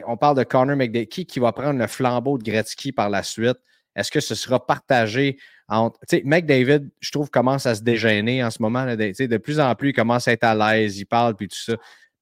[0.05, 1.07] on parle de Connor McDavid.
[1.07, 3.57] Qui, qui va prendre le flambeau de Gretzky par la suite?
[3.95, 5.37] Est-ce que ce sera partagé
[5.73, 5.99] entre.
[6.07, 8.85] Tu sais, McDavid, je trouve, commence à se dégêner en ce moment.
[8.85, 11.47] Là, de, de plus en plus, il commence à être à l'aise, il parle, puis
[11.47, 11.73] tout ça.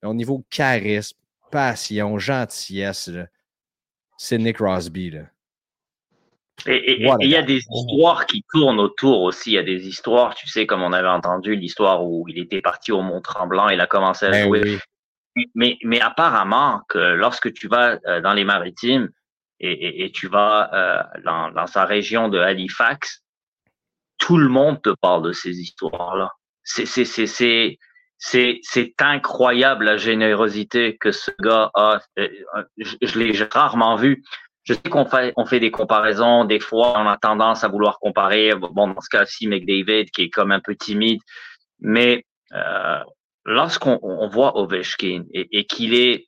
[0.02, 1.18] Mais au niveau charisme,
[1.52, 3.12] passion, gentillesse,
[4.18, 5.12] c'est Nick Crosby.
[5.12, 5.22] Là.
[6.68, 9.52] Et il y a des histoires qui tournent autour aussi.
[9.52, 12.62] Il y a des histoires, tu sais, comme on avait entendu l'histoire où il était
[12.62, 14.80] parti au Mont Tremblant, il a commencé à ben jouer
[15.56, 19.10] mais, mais apparemment que lorsque tu vas euh, dans les maritimes
[19.60, 23.21] et, et, et tu vas euh, dans, dans sa région de Halifax,
[24.22, 26.32] tout le monde te parle de ces histoires-là.
[26.64, 26.86] C'est,
[29.00, 32.00] incroyable la générosité que ce gars a.
[32.20, 32.30] Euh,
[32.78, 34.24] je, l'ai rarement vu.
[34.64, 36.46] Je sais qu'on fait, on fait des comparaisons.
[36.46, 38.54] Des fois, on a tendance à vouloir comparer.
[38.54, 41.20] Bon, dans ce cas-ci, McDavid, qui est comme un peu timide.
[41.80, 43.00] Mais euh,
[43.44, 46.28] lorsqu'on on voit Ovechkin et, et qu'il est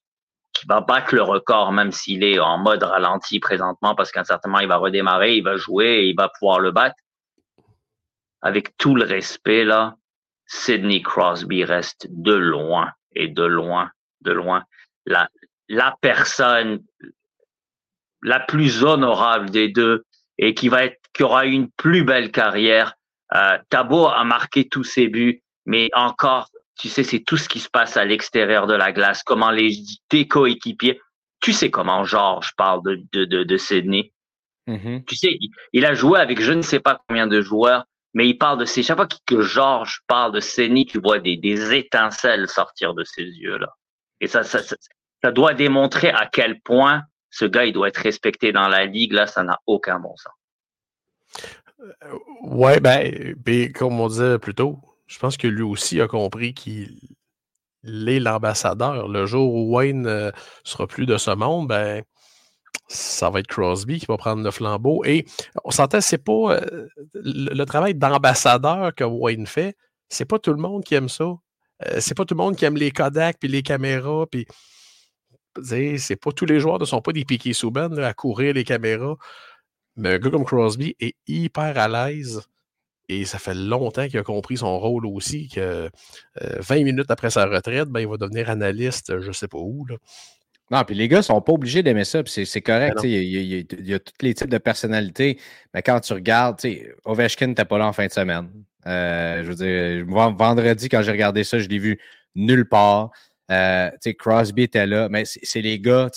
[0.53, 4.49] qui va battre le record, même s'il est en mode ralenti présentement, parce qu'à certain
[4.49, 6.95] moment, il va redémarrer, il va jouer et il va pouvoir le battre.
[8.43, 9.95] Avec tout le respect, là,
[10.45, 13.89] Sidney Crosby reste de loin et de loin,
[14.21, 14.63] de loin,
[15.05, 15.29] la,
[15.69, 16.83] la personne
[18.21, 20.03] la plus honorable des deux
[20.37, 22.93] et qui va être, qui aura une plus belle carrière.
[23.33, 27.59] Euh, Tabo a marqué tous ses buts, mais encore, tu sais, c'est tout ce qui
[27.59, 29.77] se passe à l'extérieur de la glace, comment les
[30.09, 30.99] tes coéquipiers.
[31.39, 34.13] Tu sais comment Georges parle de, de, de, de Sydney.
[34.67, 35.03] Mhm.
[35.05, 38.27] Tu sais, il, il, a joué avec je ne sais pas combien de joueurs, mais
[38.27, 38.83] il parle de ces.
[38.83, 43.69] Chaque fois que Georges parle de Sydney, tu vois des, étincelles sortir de ses yeux-là.
[44.21, 44.61] Et ça, ça,
[45.31, 49.13] doit démontrer à quel point ce gars, il doit être respecté dans la ligue.
[49.13, 50.33] Là, ça n'a aucun bon sens.
[52.43, 56.53] Ouais, ben, ben, comme on disait plus tôt, je pense que lui aussi a compris
[56.53, 56.97] qu'il
[57.83, 59.07] est l'ambassadeur.
[59.07, 60.31] Le jour où Wayne euh,
[60.63, 62.03] sera plus de ce monde, ben,
[62.87, 65.03] ça va être Crosby qui va prendre le flambeau.
[65.05, 65.25] Et
[65.63, 69.75] on s'entend, c'est pas euh, le, travail d'ambassadeur que Wayne fait,
[70.09, 71.25] c'est pas tout le monde qui aime ça.
[71.85, 74.45] Euh, c'est pas tout le monde qui aime les Kodak puis les caméras puis
[75.63, 79.15] c'est pas tous les joueurs ne sont pas des piquets Souban à courir les caméras.
[79.95, 82.41] Mais un gars comme Crosby est hyper à l'aise
[83.09, 85.89] et ça fait longtemps qu'il a compris son rôle aussi, que
[86.41, 89.85] euh, 20 minutes après sa retraite, ben, il va devenir analyste, je sais pas où.
[89.85, 89.97] Là.
[90.71, 92.99] Non, puis les gars sont pas obligés d'aimer ça, puis c'est correct.
[93.03, 95.39] Il y, a, y y, tous les types de personnalités,
[95.73, 96.59] mais quand tu regardes,
[97.05, 98.49] Ovechkin n'était pas là en fin de semaine.
[98.87, 101.99] Euh, je veux dire, vendredi, quand j'ai regardé ça, je l'ai vu
[102.35, 103.11] nulle part.
[103.51, 106.09] Euh, Crosby était là, mais c'est les gars,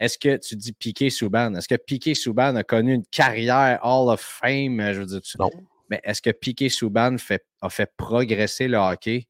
[0.00, 1.54] est-ce que tu dis Piqué Souban?
[1.54, 4.92] Est-ce que Piqué Souban a connu une carrière Hall of Fame?
[4.92, 5.38] Je veux dire, tu...
[5.38, 5.50] non.
[5.90, 9.28] Mais est-ce que Piqué Souban fait, a fait progresser le hockey?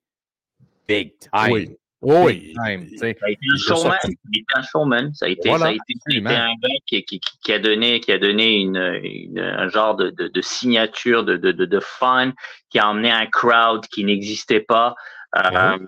[0.89, 1.53] Big time.
[1.53, 1.77] Oui.
[2.03, 2.53] Oui.
[2.55, 3.97] Time, ça a été un showman.
[4.03, 5.15] Ça a été un showman.
[5.15, 7.53] Ça a été, voilà, ça a été, ça a été un gars qui, qui, qui,
[7.53, 11.53] a donné, qui a donné une, une un genre de, de, de signature, de, de,
[11.53, 12.33] de, fun,
[12.71, 14.97] qui a emmené un crowd qui n'existait pas.
[15.37, 15.79] Euh,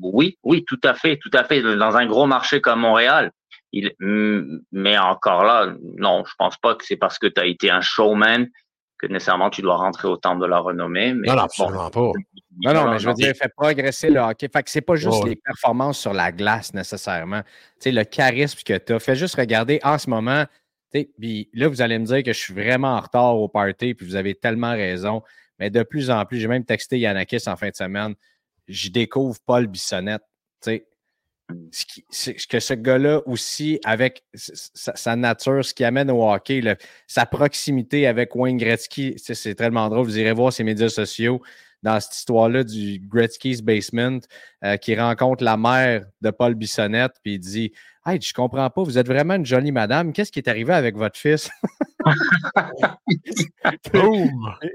[0.00, 1.60] oui, oui, tout à fait, tout à fait.
[1.60, 3.32] Dans un gros marché comme Montréal,
[3.72, 3.92] il,
[4.70, 7.80] mais encore là, non, je pense pas que c'est parce que tu as été un
[7.80, 8.46] showman
[8.98, 11.12] que nécessairement tu dois rentrer au temple de la renommée.
[11.12, 12.18] Mais non, non, absolument bon, pas.
[12.62, 14.48] Non, non, mais je veux dire, il fait progresser le hockey.
[14.52, 17.42] Fait que c'est pas juste oh, les performances sur la glace nécessairement.
[17.42, 18.98] Tu sais, le charisme que tu as.
[18.98, 20.44] Fais juste regarder en ce moment.
[20.92, 24.06] Puis là, vous allez me dire que je suis vraiment en retard au party, puis
[24.06, 25.22] vous avez tellement raison.
[25.58, 28.14] Mais de plus en plus, j'ai même texté Yanakis en fin de semaine
[28.68, 30.22] je découvre Paul Bissonnette.
[32.10, 36.76] Ce, que ce gars-là aussi, avec sa, sa, nature, ce qui amène au hockey, le,
[37.06, 40.06] sa proximité avec Wayne Gretzky, c'est tellement drôle.
[40.06, 41.40] Vous irez voir ses médias sociaux
[41.82, 44.18] dans cette histoire-là du Gretzky's Basement,
[44.64, 47.72] euh, qui rencontre la mère de Paul Bissonnette, puis il dit
[48.04, 50.96] Hey, je comprends pas, vous êtes vraiment une jolie madame, qu'est-ce qui est arrivé avec
[50.96, 51.48] votre fils?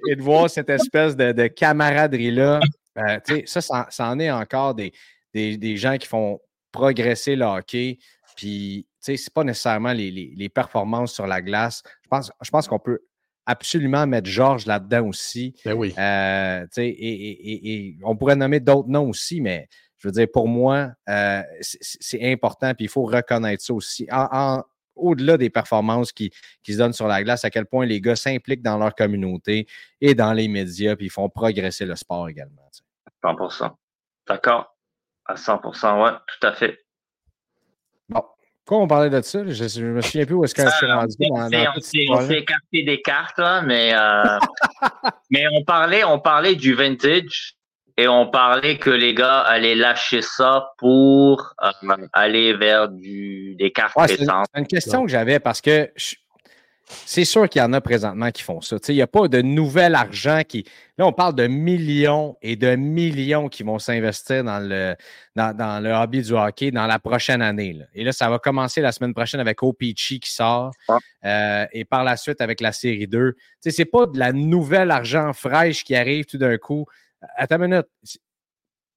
[0.07, 2.59] et, de voir cette espèce de, de camaraderie-là
[2.97, 4.91] euh, ça, ça, ça, en est encore des,
[5.33, 7.99] des, des, gens qui font progresser le hockey.
[8.35, 11.83] Puis, ce n'est pas nécessairement les, les, les, performances sur la glace.
[12.03, 12.99] Je pense, je pense qu'on peut
[13.45, 15.55] absolument mettre Georges là-dedans aussi.
[15.65, 15.93] Ben oui.
[15.97, 19.67] Euh, et, et, et, on pourrait nommer d'autres noms aussi, mais
[19.97, 24.07] je veux dire, pour moi, euh, c'est important, puis il faut reconnaître ça aussi.
[24.11, 24.63] En, en,
[24.95, 26.31] au-delà des performances qui,
[26.63, 29.67] qui, se donnent sur la glace, à quel point les gars s'impliquent dans leur communauté
[29.99, 32.61] et dans les médias, puis ils font progresser le sport également.
[33.23, 33.77] 100
[34.27, 34.75] D'accord.
[35.31, 36.77] À 100 ouais, tout à fait.
[38.09, 38.21] Bon.
[38.65, 39.39] Pourquoi on parlait de ça?
[39.47, 41.15] Je, ne me souviens plus où est-ce qu'on s'est rendu.
[41.19, 41.81] Dans, dans on
[42.27, 44.39] s'est écarté des cartes, là, mais, euh,
[45.31, 47.55] mais on, parlait, on parlait du vintage
[47.97, 53.71] et on parlait que les gars allaient lâcher ça pour euh, aller vers du, des
[53.71, 54.07] cartes ouais.
[54.07, 56.15] C'est une, une, question que j'avais parce que je,
[57.05, 58.77] c'est sûr qu'il y en a présentement qui font ça.
[58.87, 60.65] il n'y a pas de nouvel argent qui.
[60.97, 64.95] Là, on parle de millions et de millions qui vont s'investir dans le,
[65.35, 67.73] dans, dans, le hobby du hockey dans la prochaine année.
[67.73, 67.85] Là.
[67.95, 70.71] Et là, ça va commencer la semaine prochaine avec OPC qui sort
[71.25, 73.35] euh, et par la suite avec la série 2.
[73.63, 76.85] Ce n'est pas de la nouvelle argent fraîche qui arrive tout d'un coup.
[77.35, 77.87] Attends une minute.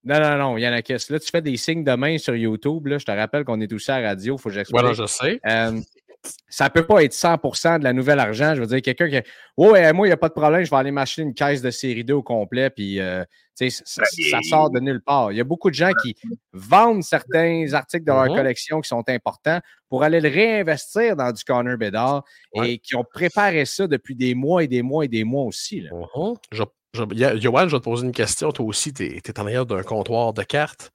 [0.05, 1.07] Non, non, non, Yannakis.
[1.09, 2.86] Là, tu fais des signes de main sur YouTube.
[2.88, 4.36] Là, je te rappelle qu'on est aussi à la radio.
[4.36, 4.78] Il faut que j'explique.
[4.78, 5.40] Voilà, je sais.
[5.47, 5.80] Euh,
[6.49, 8.55] ça ne peut pas être 100% de la nouvelle argent.
[8.55, 9.29] Je veux dire, quelqu'un qui.
[9.57, 11.70] Ouais, moi, il n'y a pas de problème, je vais aller m'acheter une caisse de
[11.70, 14.03] série 2 au complet, puis euh, ça, ça,
[14.49, 15.31] sort de nulle part.
[15.33, 16.16] Il y a beaucoup de gens qui
[16.53, 18.37] vendent certains articles de leur Mhm.
[18.37, 22.72] collection qui sont importants pour aller le réinvestir dans du Connor Bedard Ouais.
[22.72, 25.81] et qui ont préparé ça depuis des mois et des mois et des mois aussi.
[25.81, 25.91] Là.
[26.16, 26.35] Mhm.
[26.53, 26.62] Je-
[26.95, 28.51] je vais te poser une question.
[28.53, 30.93] Toi aussi, tu es, en arrière d'un comptoir de cartes.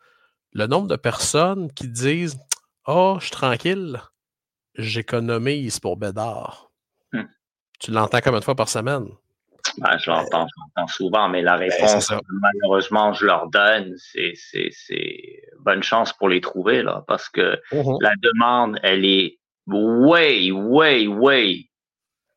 [0.54, 2.38] Le nombre de personnes qui disent
[2.88, 4.00] Oh, je suis tranquille,
[4.80, 6.72] j'économise pour Bédard.
[7.12, 7.24] Hmm.
[7.80, 9.08] Tu l'entends combien de fois par semaine?
[9.78, 10.48] Ben, je l'entends,
[10.88, 16.12] souvent, mais la Ben, réponse, que malheureusement, je leur donne, c'est, c'est, c'est bonne chance
[16.14, 21.70] pour les trouver, là, parce que la demande, elle est way, way, way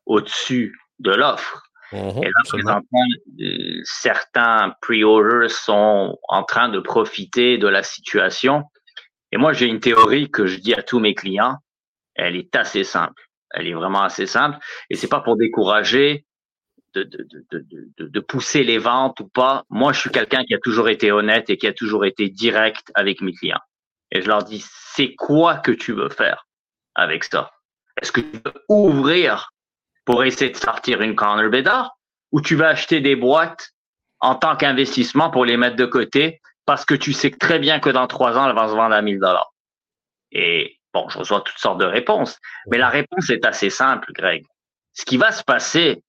[0.05, 1.63] au-dessus de l'offre.
[1.91, 3.05] Mhm, Et là, présentement,
[3.41, 8.63] euh, certains pre-orders sont en train de profiter de la situation.
[9.31, 11.57] Et moi, j'ai une théorie que je dis à tous mes clients.
[12.15, 13.23] Elle est assez simple.
[13.51, 14.57] Elle est vraiment assez simple.
[14.89, 16.25] Et c'est pas pour décourager
[16.95, 19.63] de, pousser les ventes ou pas.
[19.69, 22.91] Moi, je suis quelqu'un qui a toujours été honnête et qui a toujours été direct
[22.95, 23.61] avec mes clients.
[24.11, 26.47] Et je leur dis, c'est quoi que tu veux faire
[26.95, 27.51] avec ça?
[28.01, 29.51] Est-ce que tu veux ouvrir
[30.05, 31.97] pour essayer de sortir une corner Bédard
[32.31, 33.71] ou tu vas acheter des boîtes
[34.19, 37.89] en tant qu'investissement pour les mettre de côté parce que tu sais très bien que
[37.89, 39.53] dans trois ans, elle va se vendre à 1000 dollars?
[40.31, 44.45] Et bon, je reçois toutes sortes de réponses, mais la réponse est assez simple, Greg.
[44.93, 46.03] Ce qui va se passer,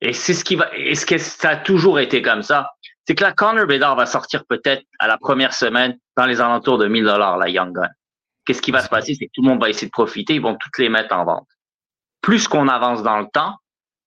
[0.00, 2.70] et c'est ce qui va, et ce que ça a toujours été comme ça,
[3.06, 6.78] c'est que la corner Bédard va sortir peut-être à la première semaine dans les alentours
[6.78, 7.88] de 1000 dollars, la Young Gun.
[8.44, 9.14] Qu'est-ce qui va se passer?
[9.14, 11.24] C'est que tout le monde va essayer de profiter, ils vont toutes les mettre en
[11.24, 11.48] vente
[12.28, 13.56] plus qu'on avance dans le temps,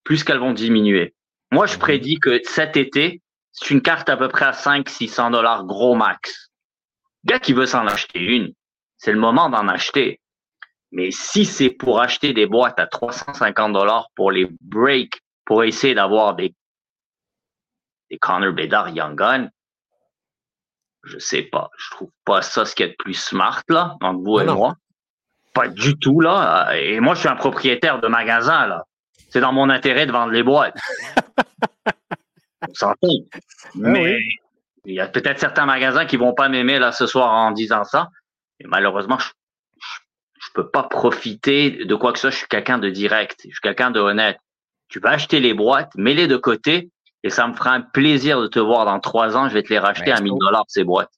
[0.04, 1.16] plus qu'elles vont diminuer.
[1.52, 3.20] Moi, je prédis que cet été,
[3.52, 6.52] c'est une carte à peu près à 500-600 dollars gros max.
[7.24, 8.54] Le gars qui veut s'en acheter une,
[8.98, 10.21] c'est le moment d'en acheter.
[10.92, 15.96] Mais si c'est pour acheter des boîtes à 350 dollars pour les breaks, pour essayer
[15.96, 16.54] d'avoir des,
[18.10, 19.50] des Connor Bedard Young Gun,
[21.04, 21.70] je sais pas.
[21.78, 24.46] Je trouve pas ça ce qu'il y a de plus smart, là, entre vous et
[24.46, 24.76] Non, moi.
[25.54, 26.72] Pas du tout, là.
[26.78, 28.86] Et moi, je suis un propriétaire de magasin, là.
[29.30, 30.78] C'est dans mon intérêt de vendre les boîtes.
[32.70, 33.08] On s'entend.
[33.76, 34.20] Mais
[34.86, 37.84] il y a peut-être certains magasins qui vont pas m'aimer, là, ce soir en disant
[37.84, 38.10] ça.
[38.60, 39.30] Et malheureusement, je
[40.54, 42.30] peux pas profiter de quoi que ce soit.
[42.32, 43.42] Je suis quelqu'un de direct.
[43.44, 44.38] Je suis quelqu'un de honnête.
[44.90, 46.90] Tu vas acheter les boîtes, mets-les de côté,
[47.24, 49.48] et ça me fera un plaisir de te voir dans trois ans.
[49.48, 51.12] Je vais te les racheter Ben, à 1000 ça- dollars, ces boîtes.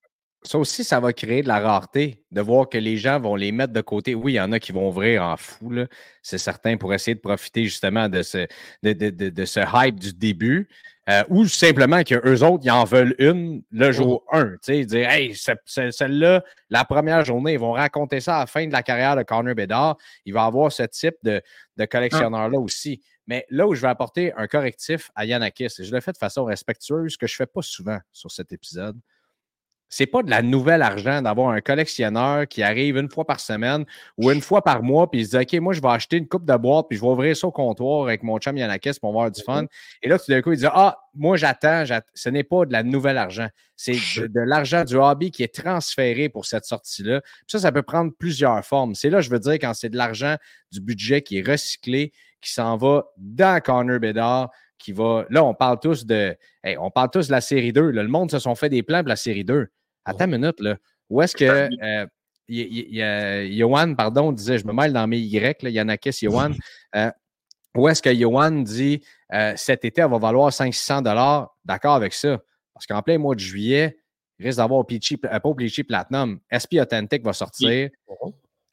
[0.45, 3.53] Ça aussi, ça va créer de la rareté, de voir que les gens vont les
[3.53, 4.13] mettre de côté.
[4.13, 5.71] Oui, il y en a qui vont ouvrir en fou,
[6.21, 8.39] c'est certain, pour essayer de profiter justement de ce,
[8.83, 10.67] de, de- de- de ce hype du début.
[11.09, 14.51] Euh, ou simplement qu'eux autres, ils en veulent une le jour 1.
[14.51, 18.39] Tu sais, dire, hey, ce- ce- celle-là, la première journée, ils vont raconter ça à
[18.41, 19.97] la fin de la carrière de Connor Bedard.
[20.25, 21.41] Il va avoir ce type de,
[21.77, 23.01] de collectionneur-là aussi.
[23.27, 26.17] Mais là où je vais apporter un correctif à Yanakis, et je le fais de
[26.17, 28.97] façon respectueuse, que je ne fais pas souvent sur cet épisode,
[29.95, 33.85] c'est pas de la nouvelle argent d'avoir un collectionneur qui arrive une fois par semaine
[34.17, 36.27] ou une fois par mois, puis il se dit OK, moi, je vais acheter une
[36.27, 39.09] coupe de boîte, puis je vais ouvrir ça au comptoir avec mon chum Yanakis pour
[39.09, 39.65] avoir du fun.
[40.01, 42.71] Et là, tout d'un coup, il dit Ah, moi, j'attends, j'att- ce n'est pas de
[42.71, 43.47] la nouvelle argent.
[43.75, 47.21] C'est de, de l'argent du hobby qui est transféré pour cette sortie-là.
[47.47, 48.95] Ça, ça peut prendre plusieurs formes.
[48.95, 50.35] C'est là, je veux dire, quand c'est de l'argent
[50.71, 55.25] du budget qui est recyclé, qui s'en va dans Connor Bedard, qui va.
[55.29, 56.35] Là, on parle tous de.
[56.63, 57.89] hey, on parle tous de la série 2.
[57.91, 58.03] là.
[58.03, 59.67] Le monde se sont fait des plans pour la série 2.
[60.05, 60.77] Attends une minute, là.
[61.09, 61.45] Où est-ce que.
[61.45, 62.05] euh,
[62.51, 66.51] euh, Yohan, pardon, disait, je me mêle dans mes Y, là, Yanakis, Yohan.
[66.95, 67.09] Euh,
[67.75, 71.01] où est-ce que Yohan dit euh, cet été, elle va valoir 500
[71.65, 72.39] D'accord avec ça.
[72.71, 73.97] Parce qu'en plein mois de juillet,
[74.37, 76.39] il risque d'avoir Peachy, euh, pas Peachy Platinum.
[76.53, 77.89] SP Authentic va sortir.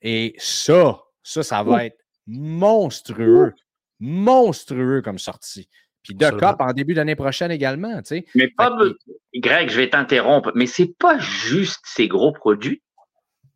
[0.03, 3.55] Et ça, ça, ça va être monstrueux.
[3.99, 5.69] Monstrueux comme sortie.
[6.03, 6.31] Puis de.
[6.31, 8.27] Cop en début d'année prochaine également, tu sais.
[8.35, 8.97] Mais pas que-
[9.37, 12.83] Greg, je vais t'interrompre, mais c'est pas juste ces gros produits.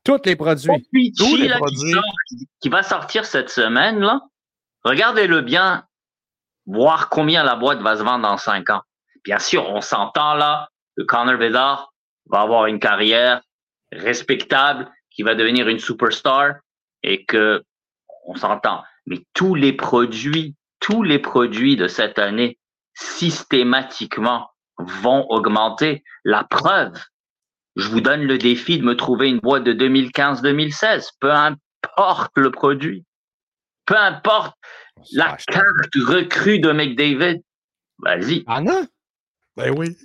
[0.04, 0.68] Tous les produits.
[1.16, 1.92] Tous les là, qui, produits.
[1.92, 2.04] sort,
[2.60, 4.20] qui va sortir cette semaine, là,
[4.82, 5.86] regardez-le bien,
[6.66, 8.82] voir combien la boîte va se vendre dans cinq ans.
[9.24, 11.94] Bien sûr, on s'entend là que Connor Bedard
[12.26, 13.40] va avoir une carrière
[13.92, 16.56] respectable, qui va devenir une superstar
[17.02, 17.62] et que
[18.26, 18.82] on s'entend.
[19.06, 20.54] Mais tous les produits,
[20.84, 22.58] tous les produits de cette année
[22.92, 26.04] systématiquement vont augmenter.
[26.24, 26.92] La preuve,
[27.74, 32.50] je vous donne le défi de me trouver une boîte de 2015-2016, peu importe le
[32.50, 33.06] produit,
[33.86, 34.54] peu importe
[35.12, 37.40] la carte recrue de McDavid.
[38.00, 38.44] Vas-y.
[38.46, 38.86] Ah non?
[39.56, 39.96] Ben oui.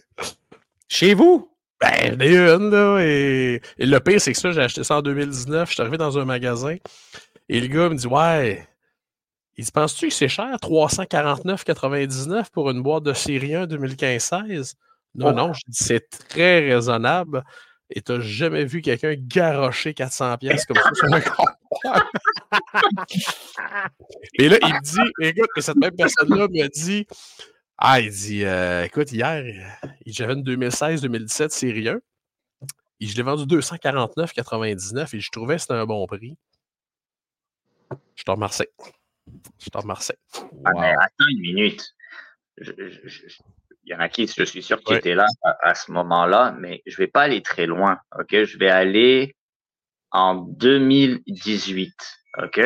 [0.88, 1.52] Chez vous?
[1.82, 3.00] Ben, j'en ai une, là.
[3.02, 5.68] Et, et le pire, c'est que ça, j'ai acheté ça en 2019.
[5.68, 6.78] Je suis arrivé dans un magasin.
[7.50, 8.69] Et le gars me dit Ouais,
[9.60, 14.76] il dit Penses-tu que c'est cher 349,99 pour une boîte de série 1 2015-16
[15.16, 15.32] Non, Oh.
[15.34, 17.44] non, je dis C'est très raisonnable.
[17.92, 22.12] Et t'as jamais vu quelqu'un garrocher 400 pièces comme ça sur un comptoir.
[24.38, 27.08] Et là, il me dit, écoute, et cette même personne-là me dit,
[27.80, 32.00] ah, il dit, euh, écoute, hier, il- j'avais une 2016-2017 série 1.
[33.00, 36.38] Et je l'ai vendu 249,99 et je trouvais que c'était un bon prix.
[38.16, 38.68] Je te remercie.
[39.60, 40.14] Je te remercie.
[40.66, 41.00] Ah, mais Wow.
[41.02, 41.86] attends une minute.
[42.58, 43.38] Je- je- je-
[43.86, 45.00] il y en a qui, je suis sûr, qui Ouais.
[45.00, 48.00] étaient là à, à ce moment-là, mais je vais pas aller très loin.
[48.20, 49.36] Ok, je vais aller
[50.12, 51.94] en 2018.
[52.38, 52.62] Ok,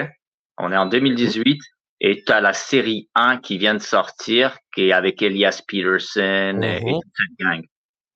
[0.57, 1.61] on est en 2018
[2.01, 6.59] et tu as la série 1 qui vient de sortir, qui est avec Elias Peterson
[6.61, 6.99] et, et Mhm.
[7.01, 7.63] toute cette gang.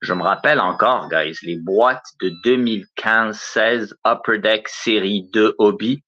[0.02, 6.04] Je me rappelle encore, guys, les boîtes de 2015-16 Upper Deck série 2 Hobby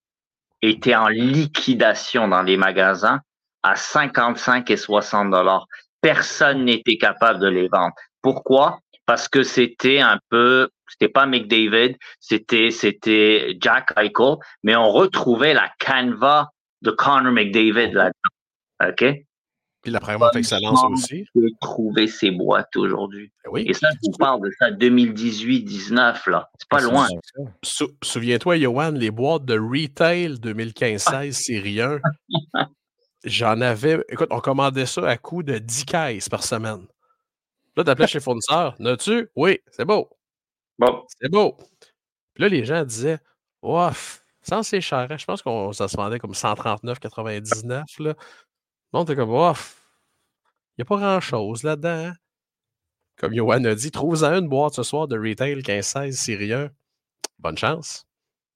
[0.61, 3.21] étaient en liquidation dans les magasins
[3.63, 5.65] à 55 et 60 dollars.
[6.01, 7.93] Personne n'était capable de les vendre.
[8.21, 8.79] Pourquoi?
[9.05, 15.53] Parce que c'était un peu, c'était pas McDavid, c'était, c'était Jack Eichel, mais on retrouvait
[15.53, 16.49] la canva
[16.81, 18.89] de Connor McDavid là-dedans.
[18.89, 19.05] OK?
[19.81, 21.25] Puis la première excellence aussi.
[21.33, 23.31] Je peux trouver ces boîtes aujourd'hui.
[23.45, 23.65] Ben Oui.
[23.67, 26.49] Et ça, je vous parle de ça 2018-19, là.
[26.59, 27.07] C'est pas loin.
[27.63, 31.99] Sou- Souviens-toi, Johan, les boîtes de retail 2015-16 série 1,
[33.23, 34.03] j'en avais.
[34.09, 36.85] Écoute, on commandait ça à coût de 10 caisses par semaine.
[37.77, 38.75] Là, t'appelais chez fournisseur.
[38.79, 39.29] N'as-tu?
[39.35, 40.09] Oui, c'est beau.
[40.77, 41.55] Bon, C'est beau.
[42.33, 43.19] Puis là, les gens disaient,
[43.61, 45.07] ouf, ça c'est cher.
[45.09, 45.17] hein.
[45.17, 48.13] Je pense qu'on ça se vendait comme 139,99.
[48.93, 49.77] Monde était comme, ouf,
[50.77, 52.07] il n'y a pas grand-chose là-dedans.
[52.09, 52.13] hein.
[53.17, 56.69] Comme Johan a dit, trouve-en une boîte ce soir de retail 15-16 série 1.
[57.37, 58.05] Bonne chance.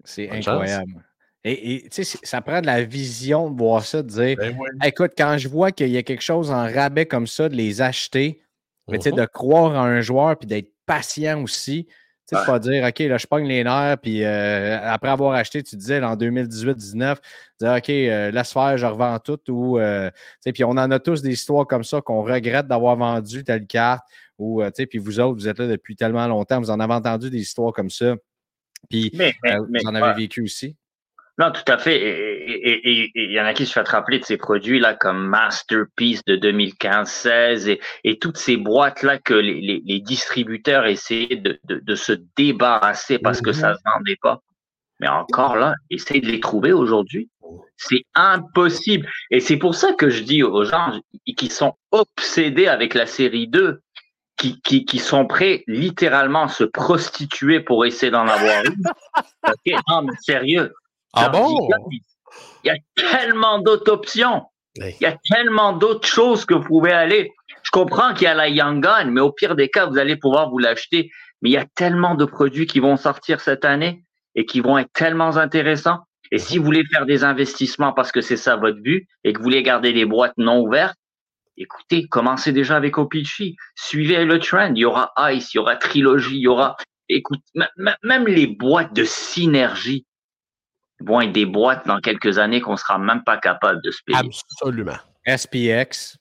[0.05, 0.47] C'est chance.
[0.47, 1.05] incroyable.
[1.45, 4.69] Et, tu sais, ça prend de la vision de voir ça, de dire Ben oui.
[4.85, 7.81] écoute, quand je vois qu'il y a quelque chose en rabais comme ça, de les
[7.81, 8.41] acheter,
[8.87, 9.17] mais tu sais, Mhm.
[9.17, 11.87] de croire en un joueur puis d'être patient aussi.
[12.29, 12.45] Tu sais, Ouais.
[12.47, 16.01] pas dire, OK, là, je pogne les nerfs, puis euh, après avoir acheté, tu disais
[16.01, 17.17] en 2018-19,
[17.59, 19.39] dire, OK, euh, laisse faire, je revends tout.
[19.49, 22.67] Ou, euh, tu sais, puis on en a tous des histoires comme ça qu'on regrette
[22.67, 24.03] d'avoir vendu telle carte.
[24.39, 26.79] Ou, euh, tu sais, puis vous autres, vous êtes là depuis tellement longtemps, vous en
[26.79, 28.15] avez entendu des histoires comme ça.
[28.89, 30.01] Puis mais, mais, mais- vous en ouais.
[30.01, 30.77] avez vécu aussi.
[31.39, 31.97] Non, tout à fait.
[31.99, 36.35] Et- il y en a qui se fait rappeler de ces produits-là comme Masterpiece de
[36.35, 41.95] 2015-16 et, et toutes ces boîtes-là que les, les- les distributeurs essayaient de, de- de
[41.95, 44.41] se débarrasser parce que ça ne se vendait pas.
[44.99, 47.29] Mais encore là, essayez de les trouver aujourd'hui.
[47.77, 49.09] C'est impossible.
[49.31, 50.99] Et c'est pour ça que je dis aux gens
[51.35, 53.81] qui sont obsédés avec la série 2,
[54.37, 58.83] qui, qui, qui sont prêts littéralement à se prostituer pour essayer d'en avoir une.
[59.89, 60.73] Non, mais sérieux.
[61.13, 61.69] Ah bon?
[62.63, 64.43] Il y a tellement d'autres options.
[64.79, 64.95] Oui.
[64.99, 67.31] Il y a tellement d'autres choses que vous pouvez aller.
[67.61, 70.15] Je comprends qu'il y a la Young Gun, mais au pire des cas, vous allez
[70.15, 71.11] pouvoir vous l'acheter.
[71.41, 74.03] Mais il y a tellement de produits qui vont sortir cette année
[74.35, 75.99] et qui vont être tellement intéressants.
[76.31, 79.37] Et si vous voulez faire des investissements parce que c'est ça votre but et que
[79.37, 80.97] vous voulez garder des boîtes non ouvertes,
[81.57, 83.55] écoutez, commencez déjà avec Opichi.
[83.75, 84.71] Suivez le trend.
[84.73, 86.75] Il y aura Ice, il y aura Trilogy, il y aura,
[87.07, 90.07] écoute, même les boîtes de synergie
[91.05, 94.17] vont être des boîtes dans quelques années qu'on sera même pas capable de se payer.
[94.19, 94.97] Absolument.
[95.27, 96.17] SPX,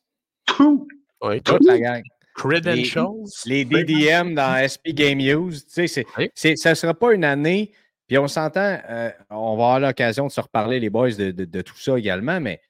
[0.46, 0.86] Tout.
[1.22, 1.56] Oui, tout.
[1.56, 2.02] toute la gang.
[2.34, 3.06] Credentials.
[3.46, 6.30] Les DDM dans SP Game Use, tu sais, c'est, Oui.
[6.34, 7.72] c'est- ça ne sera pas une année.
[8.08, 11.44] Puis on s'entend, euh, on va avoir l'occasion de se reparler, les boys, de, de-
[11.44, 12.60] de tout ça également, mais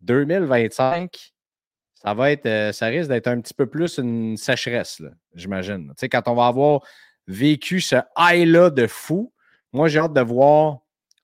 [0.00, 1.32] 2025,
[1.94, 5.88] ça va être, euh, ça risque d'être un petit peu plus une sécheresse, là, j'imagine.
[5.88, 6.80] Tu sais, quand on va avoir
[7.26, 9.32] vécu ce high-là de fou,
[9.72, 10.78] moi, j'ai hâte de voir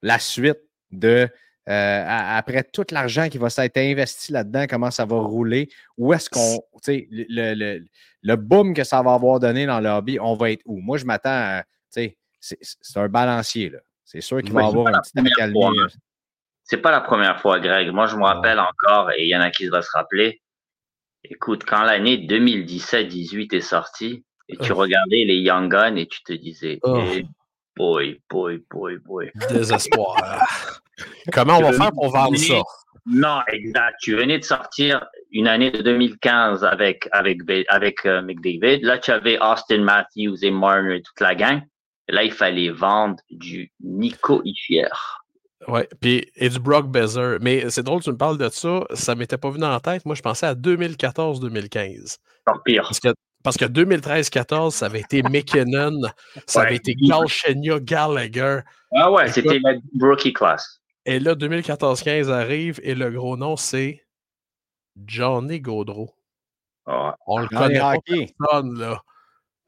[0.07, 1.29] la suite de.
[1.69, 6.31] euh, après tout l'argent qui va s'être investi là-dedans, comment ça va rouler, où est-ce
[6.31, 7.85] qu'on, tu sais, le, le,
[8.23, 10.81] le- boom que ça va avoir donné dans le hobby, on va être où?
[10.81, 13.79] Moi, je m'attends à, tu sais, c'est, c'est un balancier, là.
[14.05, 15.61] C'est sûr qu'il va y Oui, c'est avoir un petit accalmie.
[16.63, 17.91] C'est pas la première fois, Greg.
[17.91, 20.41] Moi, je me rappelle encore, et il y en a qui va se rappeler.
[21.25, 24.77] Écoute, quand l'année 2017-18 est sortie, et tu Oh.
[24.77, 27.03] regardais les Young Guns et tu te disais, Oh.
[27.13, 27.27] eh,
[27.77, 29.31] boy, boy, boy, boy.
[29.51, 30.17] Désespoir.
[31.33, 32.63] Comment on va faire pour vendre ça?
[33.07, 33.97] Non, exact.
[34.01, 38.81] Tu venais de sortir une année de 2015 avec, avec, avec euh, McDavid.
[38.83, 41.63] Là, tu avais Austin Matthews et Marner et toute la gang.
[42.09, 44.89] Et là, il fallait vendre du Nico Ischier.
[45.69, 47.39] Ouais, puis et du Brock Bezer.
[47.41, 50.05] Mais c'est drôle, tu me parles de ça, ça m'était pas venu en tête.
[50.05, 52.19] Moi, je pensais à 2014-2015.
[52.47, 52.83] Encore pire.
[52.83, 53.09] Parce que,
[53.47, 56.01] Parce que 2013-14, ça avait été McKinnon,
[56.49, 58.59] ça avait été Galchenia Gallagher.
[58.93, 60.81] Ah ouais, c'était la rookie class.
[61.05, 64.05] Et là, 2014-15 arrive et le gros nom, c'est
[65.07, 66.11] Johnny Gaudreau.
[66.87, 67.15] Ah.
[67.29, 69.01] On le connaît pas personne, là.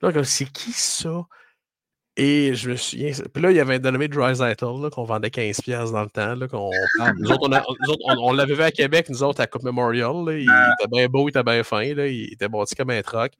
[0.03, 1.22] Là, comme, c'est qui ça?
[2.16, 3.12] Et je me souviens.
[3.33, 6.35] Puis là, il y avait un dénommé Drysaitl, là, qu'on vendait 15$ dans le temps.
[6.35, 9.07] Là, qu'on, Ah, nous autres, on, a- nous autres, on- on l'avait vu à Québec,
[9.09, 10.24] nous autres, à Coupe Memorial.
[10.26, 10.37] là.
[10.37, 10.72] il Ah.
[10.81, 11.95] était bien beau, il était bien fin.
[11.95, 13.31] Là, il était bâti comme un troc.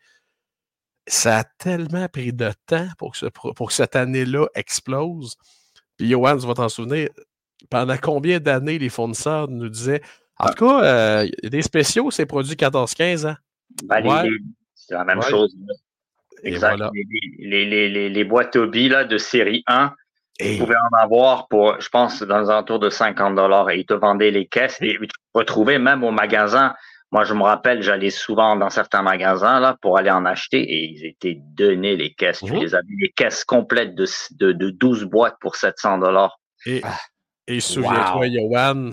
[1.09, 5.37] Ça a tellement pris de temps pour que, ce pro- pour que cette année-là explose.
[5.97, 7.09] Puis, Johan, tu vas t'en souvenir,
[7.71, 10.03] pendant combien d'années les fournisseurs nous disaient
[10.39, 13.35] En tout cas, euh, il y a des spéciaux, c'est produit 14-15 ans.
[13.91, 14.03] Ouais.
[14.31, 14.39] les-
[14.75, 15.29] c'est la même Ouais.
[15.31, 15.55] chose.
[16.45, 16.77] Exact.
[16.77, 16.91] voilà.
[16.95, 17.05] Les,
[17.49, 19.93] les, les, les, les boîtes là, de série 1,
[20.39, 23.81] Et- tu pouvais en avoir pour, je pense, dans un tour de 50 dollars et
[23.81, 26.75] ils te vendaient les caisses et tu retrouvais même au magasin.
[27.11, 30.85] Moi, je me rappelle, j'allais souvent dans certains magasins là pour aller en acheter et
[30.91, 32.41] ils étaient donnés les caisses.
[32.45, 32.61] Tu Mhm.
[32.61, 36.39] les avais les caisses complètes de, de, de 12 boîtes pour 700 dollars.
[36.67, 36.99] Et, Ah.
[37.47, 38.51] et souviens-toi, Wow.
[38.51, 38.91] Johan,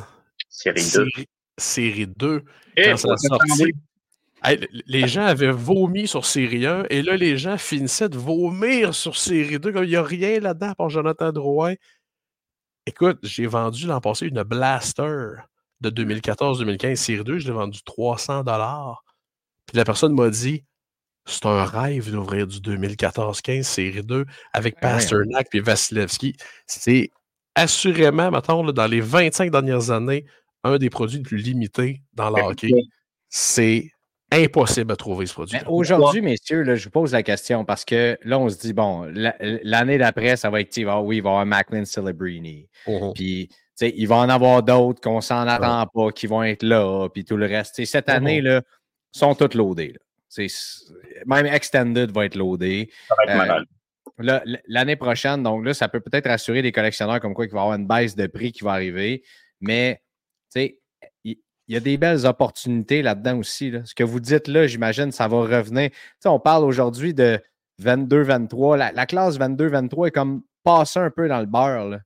[0.47, 0.81] Série 2.
[0.81, 2.43] série, série 2,
[2.77, 3.71] Et quand ça sorti,
[4.45, 8.95] hey, les gens avaient vomi sur série 1 et là, les gens finissaient de vomir
[8.95, 9.73] sur série 2.
[9.73, 11.73] Comme il n'y a rien là-dedans pour Jonathan Drouin.
[12.85, 15.31] Écoute, j'ai vendu l'an passé une Blaster
[15.91, 17.39] de 2014-2015 série 2.
[17.39, 20.63] Je l'ai vendu 300 Puis la personne m'a dit
[21.25, 24.81] c'est un rêve d'ouvrir du 2014-15 série 2 avec ouais.
[24.81, 26.35] Pasternak puis Vasilevski.
[26.67, 27.09] C'est
[27.55, 30.25] assurément, mettons, là, dans les 25 dernières années,
[30.63, 32.71] un des produits les plus limités dans le hockey.
[33.29, 33.89] C'est
[34.31, 35.57] impossible à trouver ce produit.
[35.57, 38.73] Mais aujourd'hui, messieurs, là, je vous pose la question parce que là, on se dit,
[38.73, 42.67] bon, la- l'année d'après, ça va être, ah oui, il va y avoir Macklin Celebrini.
[43.13, 43.49] Puis,
[43.81, 47.37] il va en avoir d'autres qu'on s'en attend pas, qui vont être là, puis tout
[47.37, 47.83] le reste.
[47.85, 48.61] Cette année, là,
[49.11, 49.95] sont toutes loadées.
[51.25, 52.89] Même Extended va être loadé.
[53.29, 53.63] Euh,
[54.67, 57.63] L'année prochaine, donc là, ça peut peut-être rassurer les collectionneurs comme quoi qu'il va y
[57.63, 59.23] avoir une baisse de prix qui va arriver.
[59.59, 60.01] Mais,
[60.55, 63.71] il y, a des belles opportunités là-dedans aussi.
[63.71, 63.81] là.
[63.83, 65.89] Ce que vous dites là, j'imagine, ça va revenir.
[66.23, 67.41] On parle aujourd'hui de
[67.81, 68.77] 22-23.
[68.77, 71.89] La, la classe 22-23 est comme passée un peu dans le beurre.
[71.89, 71.99] là.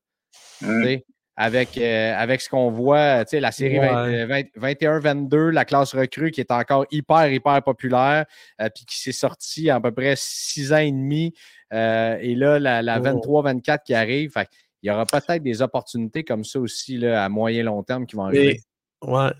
[0.61, 0.99] Mm.
[1.41, 4.51] Avec, euh, avec ce qu'on voit, tu sais, la série Ouais.
[4.57, 8.25] 21-22, la classe recrue qui est encore hyper, hyper populaire,
[8.59, 11.33] euh, puis qui s'est sortie à peu près six ans et demi.
[11.71, 13.03] Euh, et là, la, la Oh.
[13.03, 14.31] 23-24 qui arrive.
[14.33, 14.49] Fait,
[14.83, 18.17] il y aura peut-être des opportunités comme ça aussi là, à moyen long terme qui
[18.17, 18.59] vont arriver.
[19.01, 19.31] Ouais.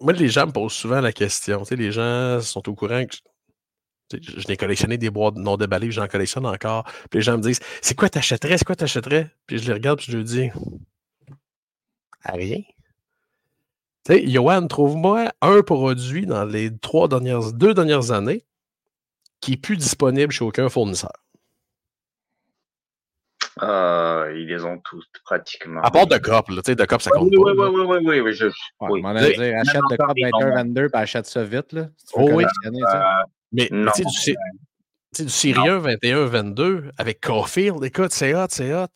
[0.00, 1.60] Moi, les gens me posent souvent la question.
[1.60, 3.14] Tu sais, les gens sont au courant que
[4.12, 6.84] sais, je je n'ai collectionné des boîtes non déballées, j'en collectionne encore.
[7.10, 9.98] Puis les gens me disent C'est quoi t'achèterais C'est quoi t'achèterais Puis je les regarde,
[9.98, 10.50] puis je leur dis
[12.24, 12.58] À rien.
[14.06, 18.44] Tu sais, Johan, trouve-moi un produit dans les trois dernières, deux dernières années
[19.40, 21.12] qui est plus disponible chez aucun fournisseur.
[23.62, 25.80] Euh, ils les ont tous pratiquement.
[25.82, 26.56] À part de Cop, là.
[26.62, 27.52] Tu sais, de Cop, ça compte oui, pas.
[27.52, 28.52] oui, oui, oui, oui, oui, je- Ouais,
[28.90, 29.00] oui.
[29.02, 31.72] dire, achète de Cop des 21-22 puis achète ça vite.
[31.72, 32.44] Là, si tu veux Oh oui.
[32.62, 32.68] sais.
[32.96, 32.98] Euh,
[33.52, 33.92] Mais, Non.
[33.94, 38.34] tu sais, du, sé- tu sais, du Série 1, 21, 22, avec Caulfield, écoute, c'est
[38.34, 38.88] hot, c'est hot.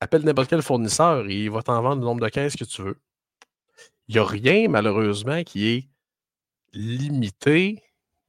[0.00, 2.98] Appelle n'importe quel fournisseur, il va t'en vendre le nombre de caisses que tu veux.
[4.06, 5.88] Il n'y a rien, malheureusement, qui est
[6.72, 7.82] limité,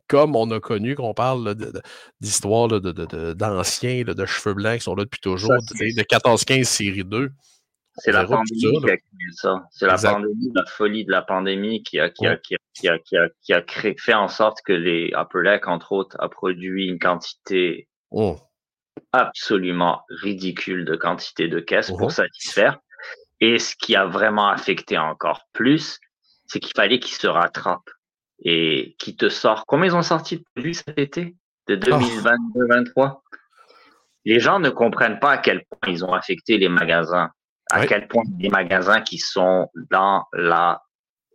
[0.08, 1.82] comme on a connu, qu'on parle de-
[2.20, 7.04] d'histoire de, d'anciens, de cheveux blancs qui sont là depuis toujours, Ça, de 14-15 série
[7.04, 7.32] 2.
[8.02, 9.64] C'est la pandémie qui a créé ça.
[9.72, 12.26] C'est la pandémie, la folie de la pandémie qui a, qui
[12.74, 12.88] qui
[13.44, 15.12] qui fait en sorte que les
[15.44, 18.38] Deck, entre autres, a produit une quantité Oh.
[19.12, 22.80] Absolument ridicule de quantité de caisses pour satisfaire.
[23.42, 26.00] Et ce qui a vraiment affecté encore plus,
[26.48, 27.90] c'est qu'il fallait qu'ils se rattrapent
[28.44, 29.66] et qu'ils te sortent.
[29.68, 31.36] Combien ils ont sorti de produits cet été?
[31.68, 33.22] De 2022-23
[34.26, 37.30] Les gens ne comprennent pas à quel point ils ont affecté les magasins,
[37.72, 40.82] à quel point des magasins qui sont dans la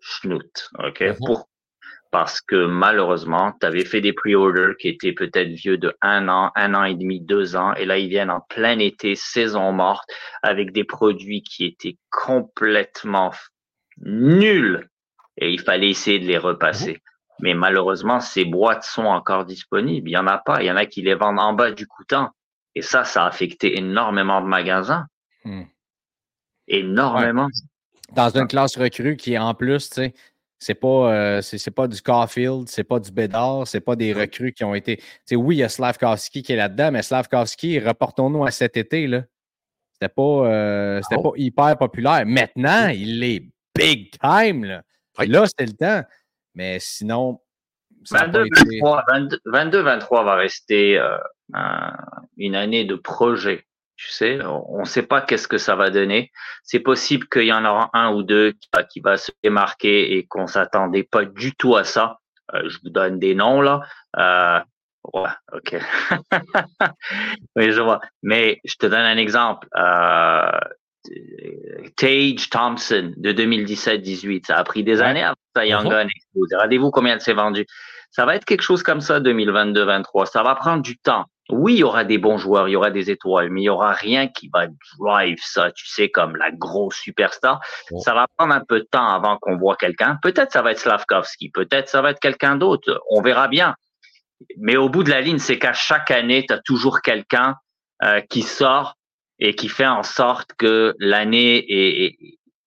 [0.01, 0.71] schnout.
[0.79, 1.05] OK?
[1.19, 1.49] Pour,
[2.15, 6.53] parce que malheureusement, tu avais fait des pre-orders qui étaient peut-être vieux de un an,
[6.55, 10.09] un an et demi, deux ans, et là, ils viennent en plein été, saison morte,
[10.41, 13.33] avec des produits qui étaient complètement
[13.97, 14.89] nuls,
[15.39, 17.03] et il fallait essayer de les repasser.
[17.41, 20.09] Mais malheureusement, ces boîtes sont encore disponibles.
[20.09, 20.63] Il y en a pas.
[20.63, 22.31] Il y en a qui les vendent en bas du coûtant.
[22.77, 25.07] Et ça, ça a affecté énormément de magasins.
[25.45, 25.65] Hmm.
[26.69, 27.49] Énormément.
[28.13, 30.15] Dans une classe recrue qui, en plus, tu sais,
[30.65, 34.15] c'est pas, euh, c'est c'est pas du Caulfield, c'est pas du Bédard, c'est pas des
[34.15, 34.99] recrues qui ont été.
[35.33, 39.25] oui, il y a Slavkovski qui est là-dedans, mais Slavkovski, reportons-nous à cet été, là.
[39.93, 41.33] C'était pas, euh, c'était Oh.
[41.33, 42.25] pas hyper populaire.
[42.25, 43.47] Maintenant, il est
[43.77, 44.81] big time, là.
[45.19, 45.27] Oui.
[45.27, 46.03] Là, c'était le temps.
[46.55, 47.43] Mais sinon,
[48.11, 51.19] 22-23 va rester euh,
[52.39, 53.67] une année de projet.
[53.97, 56.33] Tu sais, on ne sait pas qu'est-ce que ça va donner.
[56.65, 60.27] C'est possible qu'il y en aura un ou deux qui, qui va se démarquer et
[60.27, 62.19] qu'on s'attendait pas du tout à ça.
[62.53, 63.81] Euh, je vous donne des noms là.
[64.19, 64.61] Euh,
[65.15, 65.77] ouais, ok.
[67.57, 68.01] oui, je vois.
[68.23, 69.69] Mais je te donne un exemple.
[69.77, 70.51] Euh,
[71.97, 74.47] Tage Thompson de 2017-18.
[74.47, 76.49] Ça a pris des années avant que ça Young Gun explose.
[76.53, 77.67] Regardez-vous combien de s'est vendu.
[78.11, 80.27] Ça va être quelque chose comme ça 2022-23.
[80.27, 81.27] Ça va prendre du temps.
[81.51, 83.69] Oui, il y aura des bons joueurs, il y aura des étoiles, mais il y
[83.69, 84.67] aura rien qui va
[84.99, 87.61] drive ça, tu sais, comme la grosse superstar.
[88.01, 90.19] Ça va prendre un peu de temps avant qu'on voit quelqu'un.
[90.23, 92.99] Peut-être ça va être Slavkovski, peut-être ça va être quelqu'un d'autre.
[93.11, 93.75] On verra bien.
[94.57, 97.57] Mais au bout de la ligne, c'est qu'à chaque année, tu as toujours quelqu'un
[98.03, 98.97] euh, qui sort
[99.39, 102.17] et qui fait en sorte que l'année est,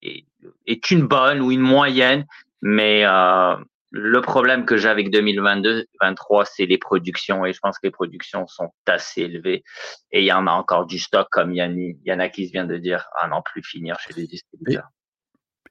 [0.02, 0.24] est,
[0.66, 2.26] est, une bonne ou une moyenne,
[2.62, 3.56] mais euh,
[3.90, 8.46] le problème que j'ai avec 2022-23, c'est les productions et je pense que les productions
[8.46, 9.64] sont assez élevées
[10.12, 13.42] et il y en a encore du stock comme Yanakis vient de dire à n'en
[13.42, 14.88] plus finir chez les distributeurs.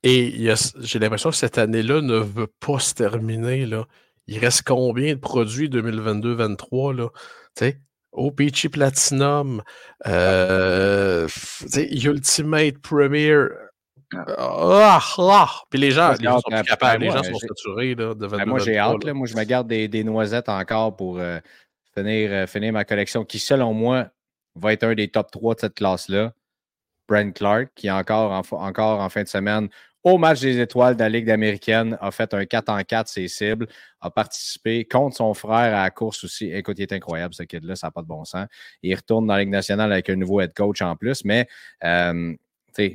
[0.03, 3.67] Et, j'ai l'impression que cette année-là ne veut pas se terminer.
[4.27, 6.95] Il reste combien de produits 2022-23?
[6.95, 7.09] Là?
[8.13, 9.61] OPC Platinum,
[10.07, 11.27] euh,
[11.75, 13.47] Ultimate Premier,
[14.15, 15.61] ah, ah!
[15.69, 18.59] Puis les gens, les gens sont capables, les gens sont saturés là, de ben, Moi,
[18.59, 19.03] j'ai hâte.
[19.03, 19.13] Là.
[19.13, 21.39] Moi, je me garde des, des noisettes encore pour euh,
[21.93, 24.07] finir, euh, finir ma collection qui, selon moi,
[24.55, 26.33] va être un des top 3 de cette classe-là.
[27.07, 29.69] Brent Clark, qui encore en, encore en fin de semaine,
[30.03, 33.27] au match des étoiles de la Ligue américaine, a fait un 4 en 4 ses
[33.27, 33.67] cibles,
[33.99, 36.51] a participé contre son frère à la course aussi.
[36.51, 38.47] Écoute, il est incroyable, ce kid-là, ça n'a pas de bon sens.
[38.81, 41.47] Il retourne dans la Ligue nationale avec un nouveau head coach en plus, mais
[41.83, 42.33] euh,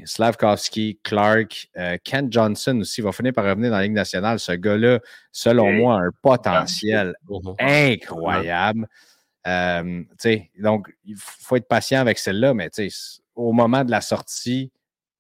[0.05, 4.39] Slavkovski, Clark, euh, Ken Johnson aussi va finir par revenir dans la Ligue nationale.
[4.39, 7.14] Ce gars-là, selon moi, a un potentiel
[7.59, 8.87] incroyable.
[9.47, 10.03] Euh,
[10.59, 12.70] donc, il faut être patient avec celle-là, mais
[13.35, 14.70] au moment de la sortie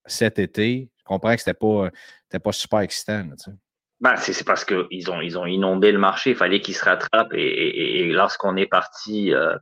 [0.06, 1.90] cet été, je comprends que ce n'était pas,
[2.38, 3.24] pas super excitant.
[4.00, 7.34] Ben, c'est parce qu'ils ont, ils ont inondé le marché, il fallait qu'ils se rattrapent.
[7.34, 9.56] Et, lorsqu'on est parti euh,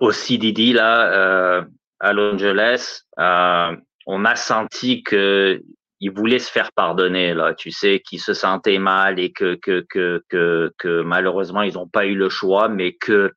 [0.00, 1.64] au CDD, là,
[2.00, 3.76] à Los Angeles, euh,
[4.06, 5.62] on a senti que
[6.00, 9.86] il voulait se faire pardonner là, tu sais, qu'il se sentait mal et que que
[9.88, 13.32] que que, que malheureusement ils n'ont pas eu le choix, mais que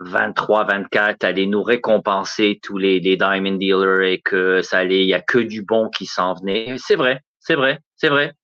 [0.00, 5.08] 23, 24 allait nous récompenser tous les, les diamond dealers et que ça allait, il
[5.08, 6.76] y a que du bon qui s'en venait.
[6.78, 8.34] C'est vrai, c'est vrai, c'est vrai.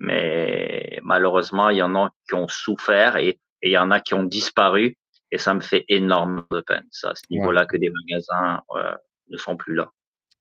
[0.00, 4.14] Mais malheureusement, il y en a qui ont souffert et il y en a qui
[4.14, 4.96] ont disparu.
[5.30, 8.94] Et ça me fait énormément de peine, ça, à ce niveau-là, que des magasins euh,
[9.28, 9.90] ne sont plus là.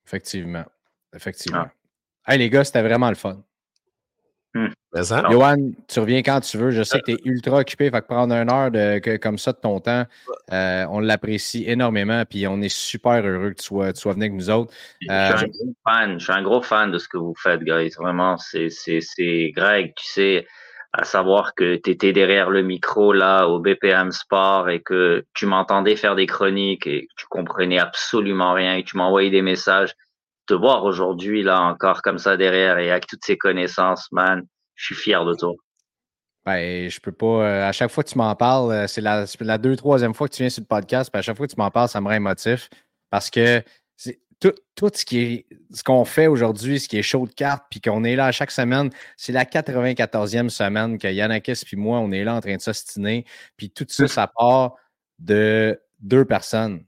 [0.05, 0.65] Effectivement.
[1.13, 1.65] Effectivement.
[2.25, 2.33] Ah.
[2.33, 3.41] Hey, les gars, c'était vraiment le fun.
[5.29, 6.71] Johan, tu reviens quand tu veux.
[6.71, 7.91] Je sais que tu es ultra occupé.
[7.91, 10.05] Fait que prendre une heure de, comme ça de ton temps,
[10.51, 12.23] euh, on l'apprécie énormément.
[12.25, 14.73] Puis on est super heureux que tu sois, tu sois venu avec nous autres.
[15.01, 17.35] je, suis un euh, gros fan, je suis un gros fan de ce que vous
[17.35, 17.91] faites, guys.
[17.97, 20.47] Vraiment, c'est Greg, tu sais
[20.93, 25.45] à savoir que tu étais derrière le micro là au BPM Sport et que tu
[25.45, 29.93] m'entendais faire des chroniques et que tu comprenais absolument rien et tu m'envoyais des messages.
[30.47, 34.43] Te voir aujourd'hui là encore comme ça derrière et avec toutes ces connaissances, man,
[34.75, 35.53] je suis fier de toi.
[36.45, 37.43] Ben, je peux pas.
[37.43, 40.29] Euh, à chaque fois que tu m'en parles, euh, c'est la, la deux, troisième fois
[40.29, 41.13] que tu viens sur le podcast.
[41.13, 42.69] À chaque fois que tu m'en parles, ça me rend émotif
[43.09, 43.61] parce que
[44.39, 47.81] tout, ce qui est ce qu'on fait aujourd'hui, ce qui est chaud de carte, puis
[47.81, 52.23] qu'on est là chaque semaine, c'est la 94e semaine que Yannakis puis moi, on est
[52.23, 53.25] là en train de s'ostiner.
[53.57, 54.75] Puis tout ça, ça part
[55.19, 56.85] de deux personnes.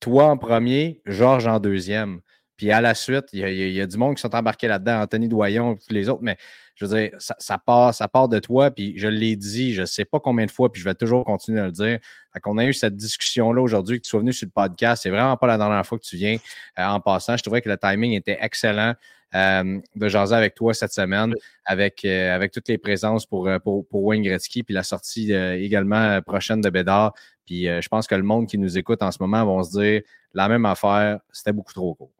[0.00, 2.20] Toi en premier, Georges en deuxième.
[2.58, 5.74] Puis à la suite, il y, a, du monde qui sont embarqués là-dedans, Anthony Doyon
[5.74, 6.36] et tous les autres, mais
[6.74, 9.86] je veux dire, ça, part, ça part de toi, puis je l'ai dit, je ne
[9.86, 11.98] sais pas combien de fois, puis je vais toujours continuer à le dire.
[12.32, 15.04] Fait qu'on a eu cette discussion-là aujourd'hui, que tu sois venu sur le podcast.
[15.04, 16.36] C'est vraiment pas la dernière fois que tu viens
[16.78, 17.36] euh, en passant.
[17.36, 18.94] Je trouvais que le timing était excellent
[19.36, 21.34] euh, de jaser avec toi cette semaine,
[21.64, 26.20] avec, euh, avec toutes les présences pour, pour, pour Wayne Gretzky, puis la sortie également
[26.22, 27.12] prochaine de Bédard.
[27.46, 30.02] Puis je pense que le monde qui nous écoute en ce moment vont se dire
[30.34, 32.17] la même affaire, c'était beaucoup trop court.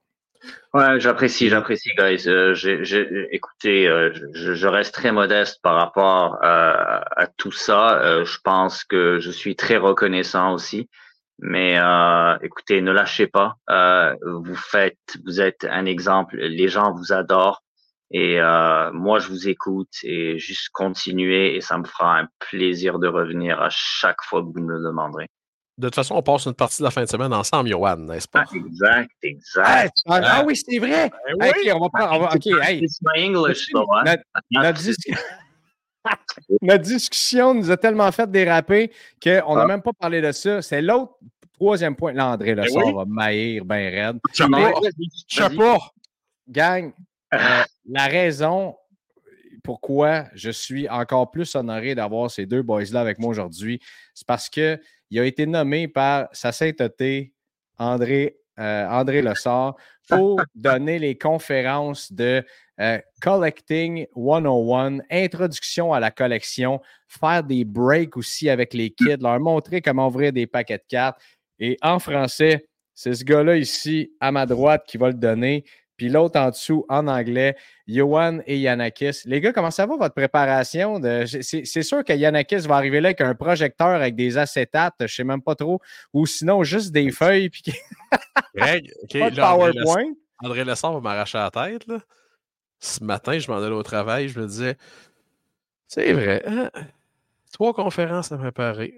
[0.75, 2.29] Ouais, j'apprécie, j'apprécie, guys.
[2.29, 2.55] Euh,
[3.31, 8.01] écoutez, euh, je, reste très modeste par rapport à, tout ça.
[8.01, 10.89] Euh, je pense que je suis très reconnaissant aussi.
[11.41, 11.79] Mais
[12.43, 13.55] écoutez, ne lâchez pas.
[14.23, 16.37] vous faites, vous êtes un exemple.
[16.37, 17.63] Les gens vous adorent.
[18.11, 18.41] Et
[18.93, 23.61] moi, je vous écoute et juste continuer et ça me fera un plaisir de revenir
[23.63, 25.29] à chaque fois que vous me le demanderez
[25.79, 28.27] de toute façon, on passe une partie de la fin de semaine ensemble, Johan, n'est-ce
[28.27, 28.45] pas?
[28.47, 29.97] Ah, exact, exact.
[30.07, 31.11] Ah, ah oui, c'est vrai.
[31.39, 32.35] Ben OK, on va prendre.
[32.35, 32.83] OK, hey.
[32.83, 34.17] It's my English, though, hein?
[36.63, 38.91] Notre discussion nous a tellement fait déraper
[39.23, 39.67] qu'on n'a Ah.
[39.67, 40.63] même pas parlé de ça.
[40.63, 41.15] C'est l'autre
[41.55, 42.13] troisième point.
[42.13, 42.95] Là, André, le Ben sort oui.
[42.95, 44.19] va maillir bien raide.
[45.29, 45.79] Chapeau.
[46.49, 46.93] Gang,
[47.35, 48.75] euh, la raison
[49.63, 53.81] pourquoi je suis encore plus honoré d'avoir ces deux boys-là avec moi aujourd'hui,
[54.15, 54.49] c'est parce
[55.09, 57.33] qu'il a été nommé par sa sainteté,
[57.79, 59.77] André, euh, André Lessard,
[60.09, 62.45] pour donner les conférences de
[62.81, 69.41] euh, Collecting 101, introduction à la collection, faire des breaks aussi avec les kids, leur
[69.41, 71.21] montrer comment ouvrir des paquets de cartes.
[71.59, 75.65] Et en français, c'est ce gars-là ici à ma droite qui va le donner.
[75.99, 79.23] Puis l'autre en dessous, en anglais, Johan et Yanakis.
[79.27, 80.99] Les gars, comment ça va votre préparation?
[81.01, 85.05] de- C'est sûr que Yanakis va arriver là avec un projecteur avec des acétates, je
[85.05, 85.81] ne sais même pas trop,
[86.15, 87.63] ou sinon juste des feuilles puis
[88.55, 90.13] Greg, pas de là, PowerPoint.
[90.43, 91.87] André Lessard va m'arracher la tête.
[91.89, 91.99] Là.
[92.79, 94.77] Ce matin, je m'en allais au travail, je me disais,
[95.89, 96.71] c'est vrai, hein,
[97.53, 98.95] trois conférences à préparer.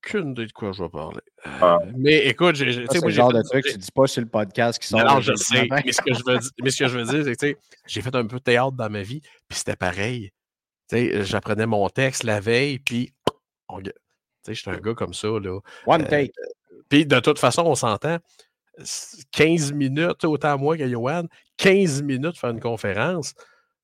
[0.00, 1.20] Qu'une idée de quoi je vais parler.
[1.46, 1.78] Euh, Ah.
[1.96, 2.86] Mais écoute, j'ai.
[2.90, 5.00] C'est le genre de truc que tu dis pas sur le podcast qui sort.
[5.04, 5.66] Non, je sais.
[5.70, 8.00] Mais ce que je veux dire, mais ce que je veux dire, c'est que j'ai
[8.02, 10.30] fait un peu de théâtre dans ma vie, puis c'était pareil.
[10.90, 13.12] Sais, j'apprenais mon texte la veille, puis
[13.68, 13.90] on- tu
[14.42, 15.58] sais, j'étais un gars comme ça, là.
[15.86, 16.32] One Euh, take.
[16.88, 18.18] Puis de toute façon, on s'entend.
[18.82, 21.24] c- 15 minutes, autant moi que Johan,
[21.56, 23.34] 15 minutes faire une conférence.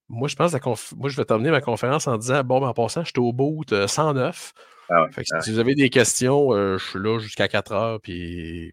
[0.09, 2.75] Moi, je pense que moi, je vais terminer ma conférence en disant Bon, ben, en
[2.75, 4.53] passant, je suis au bout de 109.
[4.89, 7.49] Ah ouais, Fait que ah si vous avez des questions, euh, je suis là jusqu'à
[7.49, 8.01] 4 heures.
[8.01, 8.71] Puis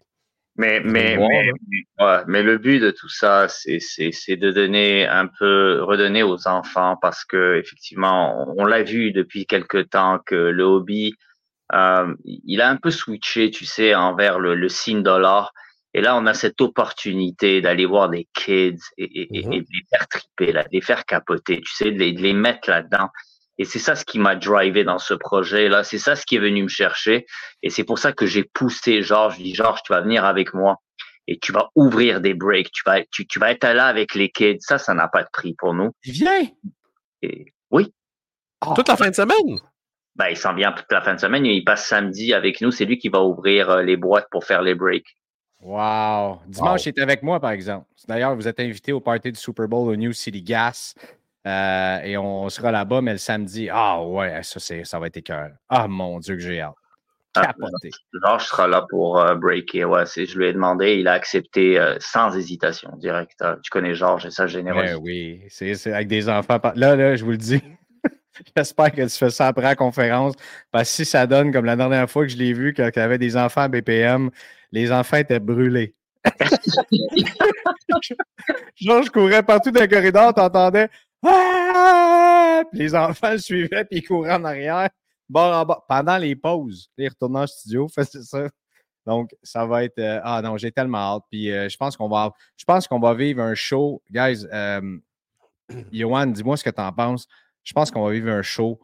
[0.56, 5.06] Mais, mais, voir, mais, mais- ouais, mais le but de tout ça, c'est, de donner
[5.06, 10.18] un peu, redonner aux enfants parce que effectivement, on, on l'a vu depuis quelque temps
[10.24, 11.14] que le hobby,
[11.72, 15.52] euh, il a un peu switché, tu sais, envers le, le signe dollar.
[15.94, 19.52] Et là, on a cette opportunité d'aller voir des kids et, Mhm.
[19.52, 22.20] et de les faire triper, là, de les faire capoter, tu sais, de les, de
[22.20, 23.08] les mettre là-dedans.
[23.62, 25.84] Et c'est ça ce qui m'a drivé dans ce projet-là.
[25.84, 27.26] C'est ça ce qui est venu me chercher.
[27.62, 29.36] Et c'est pour ça que j'ai poussé Georges.
[29.38, 30.78] Je dis, Georges, tu vas venir avec moi
[31.28, 32.72] et tu vas ouvrir des breaks.
[32.72, 34.58] Tu vas, tu, tu vas être là avec les kids.
[34.58, 35.90] Ça, ça n'a pas de prix pour nous.
[36.02, 36.42] Il vient.
[37.22, 37.94] Et oui,
[38.74, 39.60] toute la fin de semaine?
[40.16, 41.46] ben, il s'en vient toute la fin de semaine.
[41.46, 42.72] Il passe samedi avec nous.
[42.72, 45.16] C'est lui qui va ouvrir euh, les boîtes pour faire les breaks.
[45.60, 46.40] Wow.
[46.48, 47.86] Dimanche, il est avec moi, par exemple.
[48.08, 50.96] D'ailleurs, vous êtes invité au party du Super Bowl au New City Gas.
[51.46, 53.68] Euh, et on sera là-bas, mais le samedi.
[53.70, 55.50] Ah ouais, ça, c'est, ça va être écœurant.
[55.68, 56.74] Ah mon Dieu, que j'ai hâte.
[57.34, 57.90] Ah, Capoté.
[58.22, 59.84] Georges sera là pour euh, breaker.
[59.86, 60.96] Ouais, je lui ai demandé.
[60.96, 63.40] Il a accepté euh, sans hésitation, direct.
[63.40, 64.94] Euh, tu connais Georges et sa Ben générosité.
[64.96, 66.58] oui, c'est, c'est avec des enfants.
[66.74, 67.62] Là, là, je vous le dis.
[68.56, 70.34] J'espère que tu fais ça après la conférence.
[70.70, 72.98] Parce que si ça donne comme la dernière fois que je l'ai vu, quand il
[72.98, 74.30] y avait des enfants à BPM,
[74.70, 75.94] les enfants étaient brûlés.
[78.76, 80.88] Genre, je courais partout dans le corridor, t'entendais
[82.72, 84.88] Les enfants le suivaient, puis ils couraient en arrière,
[85.28, 86.88] bord en bord, pendant les pauses.
[86.98, 88.48] Ils retournaient en studio, faisaient ça.
[89.06, 89.98] Donc, ça va être.
[89.98, 91.24] euh, ah non, j'ai tellement hâte.
[91.30, 94.02] Puis euh, je pense qu'on va, je pense qu'on va vivre un show.
[94.10, 94.98] Guys, euh,
[95.92, 97.26] Johan, dis-moi ce que tu en penses.
[97.64, 98.80] Je pense qu'on va vivre un show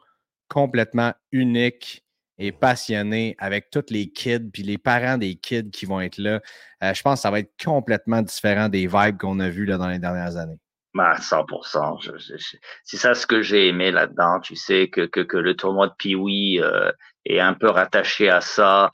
[0.49, 2.05] complètement unique
[2.39, 6.41] et passionné avec tous les kids puis les parents des kids qui vont être là.
[6.82, 9.76] Euh, je pense que ça va être complètement différent des vibes qu'on a vues là,
[9.76, 10.59] dans les dernières années.
[10.99, 11.99] Ben, 100%.
[12.03, 14.40] Je, je- je- c'est ça ce que j'ai aimé là-dedans.
[14.40, 16.90] Tu sais que, que, le tournoi de Pee-Wee euh,
[17.24, 18.90] est un peu rattaché à ça.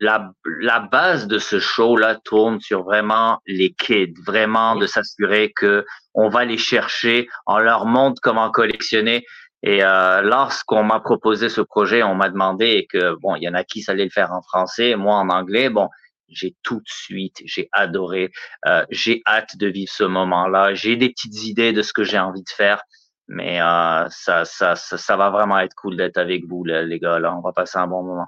[0.00, 5.84] La, la base de ce show-là tourne sur vraiment les kids, vraiment de s'assurer que
[6.14, 9.26] on va les chercher, on leur montre comment collectionner.
[9.62, 13.54] Et euh, lorsqu'on m'a proposé ce projet, on m'a demandé que bon, il y en
[13.54, 15.68] a qui allait le faire en français, moi en anglais.
[15.68, 15.90] Bon,
[16.28, 18.30] j'ai tout de suite, j'ai adoré.
[18.66, 20.74] Euh, j'ai hâte de vivre ce moment-là.
[20.74, 22.82] J'ai des petites idées de ce que j'ai envie de faire,
[23.28, 27.18] mais euh, ça, ça, ça, ça va vraiment être cool d'être avec vous, les gars.
[27.18, 28.26] Là, on va passer un bon moment.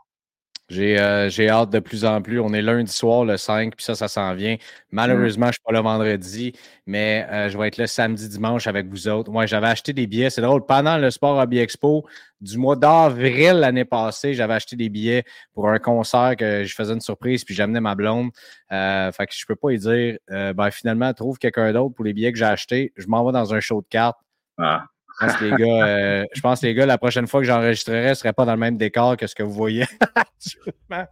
[0.69, 2.41] J'ai euh, j'ai hâte de plus en plus.
[2.41, 4.57] On est lundi soir, le 5, puis ça, ça s'en vient.
[4.91, 6.53] Malheureusement, je ne suis pas là vendredi,
[6.87, 9.31] mais euh, je vais être là samedi, dimanche avec vous autres.
[9.31, 10.29] Moi, j'avais acheté des billets.
[10.29, 10.67] C'est drôle.
[10.67, 12.07] Pendant le Sport Hobby Expo
[12.43, 16.93] du mois d'avril l'année passée, j'avais acheté des billets pour un concert que je faisais
[16.93, 18.31] une surprise, puis j'amenais ma blonde.
[18.71, 22.13] Euh, fait que je peux pas lui dire, ben, finalement, trouve quelqu'un d'autre pour les
[22.13, 22.93] billets que j'ai achetés.
[22.97, 24.19] Je m'en vais dans un show de cartes.
[24.59, 24.85] Ah.
[25.21, 28.11] Je pense, les gars, euh, je pense, les gars, la prochaine fois que j'enregistrerai, ce
[28.11, 31.07] ne serait pas dans le même décor que ce que vous voyez actuellement.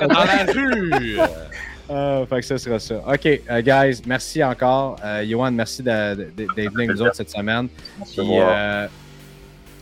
[0.00, 1.18] Dans la rue!
[1.90, 3.02] Euh, fait que ça sera ça.
[3.06, 4.96] OK, euh, guys, merci encore.
[5.04, 7.68] Euh, Johan, merci d'être venu avec nous autres cette semaine.
[8.16, 8.86] Puis, euh,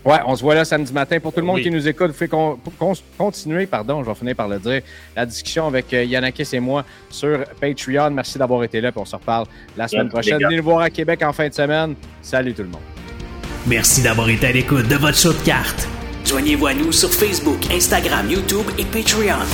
[0.07, 1.21] ouais, on se voit là samedi matin.
[1.21, 1.63] Pour tout le monde Oui.
[1.63, 4.81] qui nous écoute, vous pouvez con- con- continuer, pardon, je vais finir par le dire,
[5.15, 8.11] la discussion avec euh, Yannakis et moi sur Patreon.
[8.11, 9.47] Merci d'avoir été là, puis on se reparle
[9.77, 10.39] la semaine prochaine.
[10.43, 11.95] Venez nous voir à Québec en fin de semaine.
[12.23, 12.81] Salut tout le monde.
[13.67, 15.87] Merci d'avoir été à l'écoute de votre show de cartes.
[16.25, 19.45] Joignez-vous à nous sur Facebook, Instagram, YouTube et Patreon.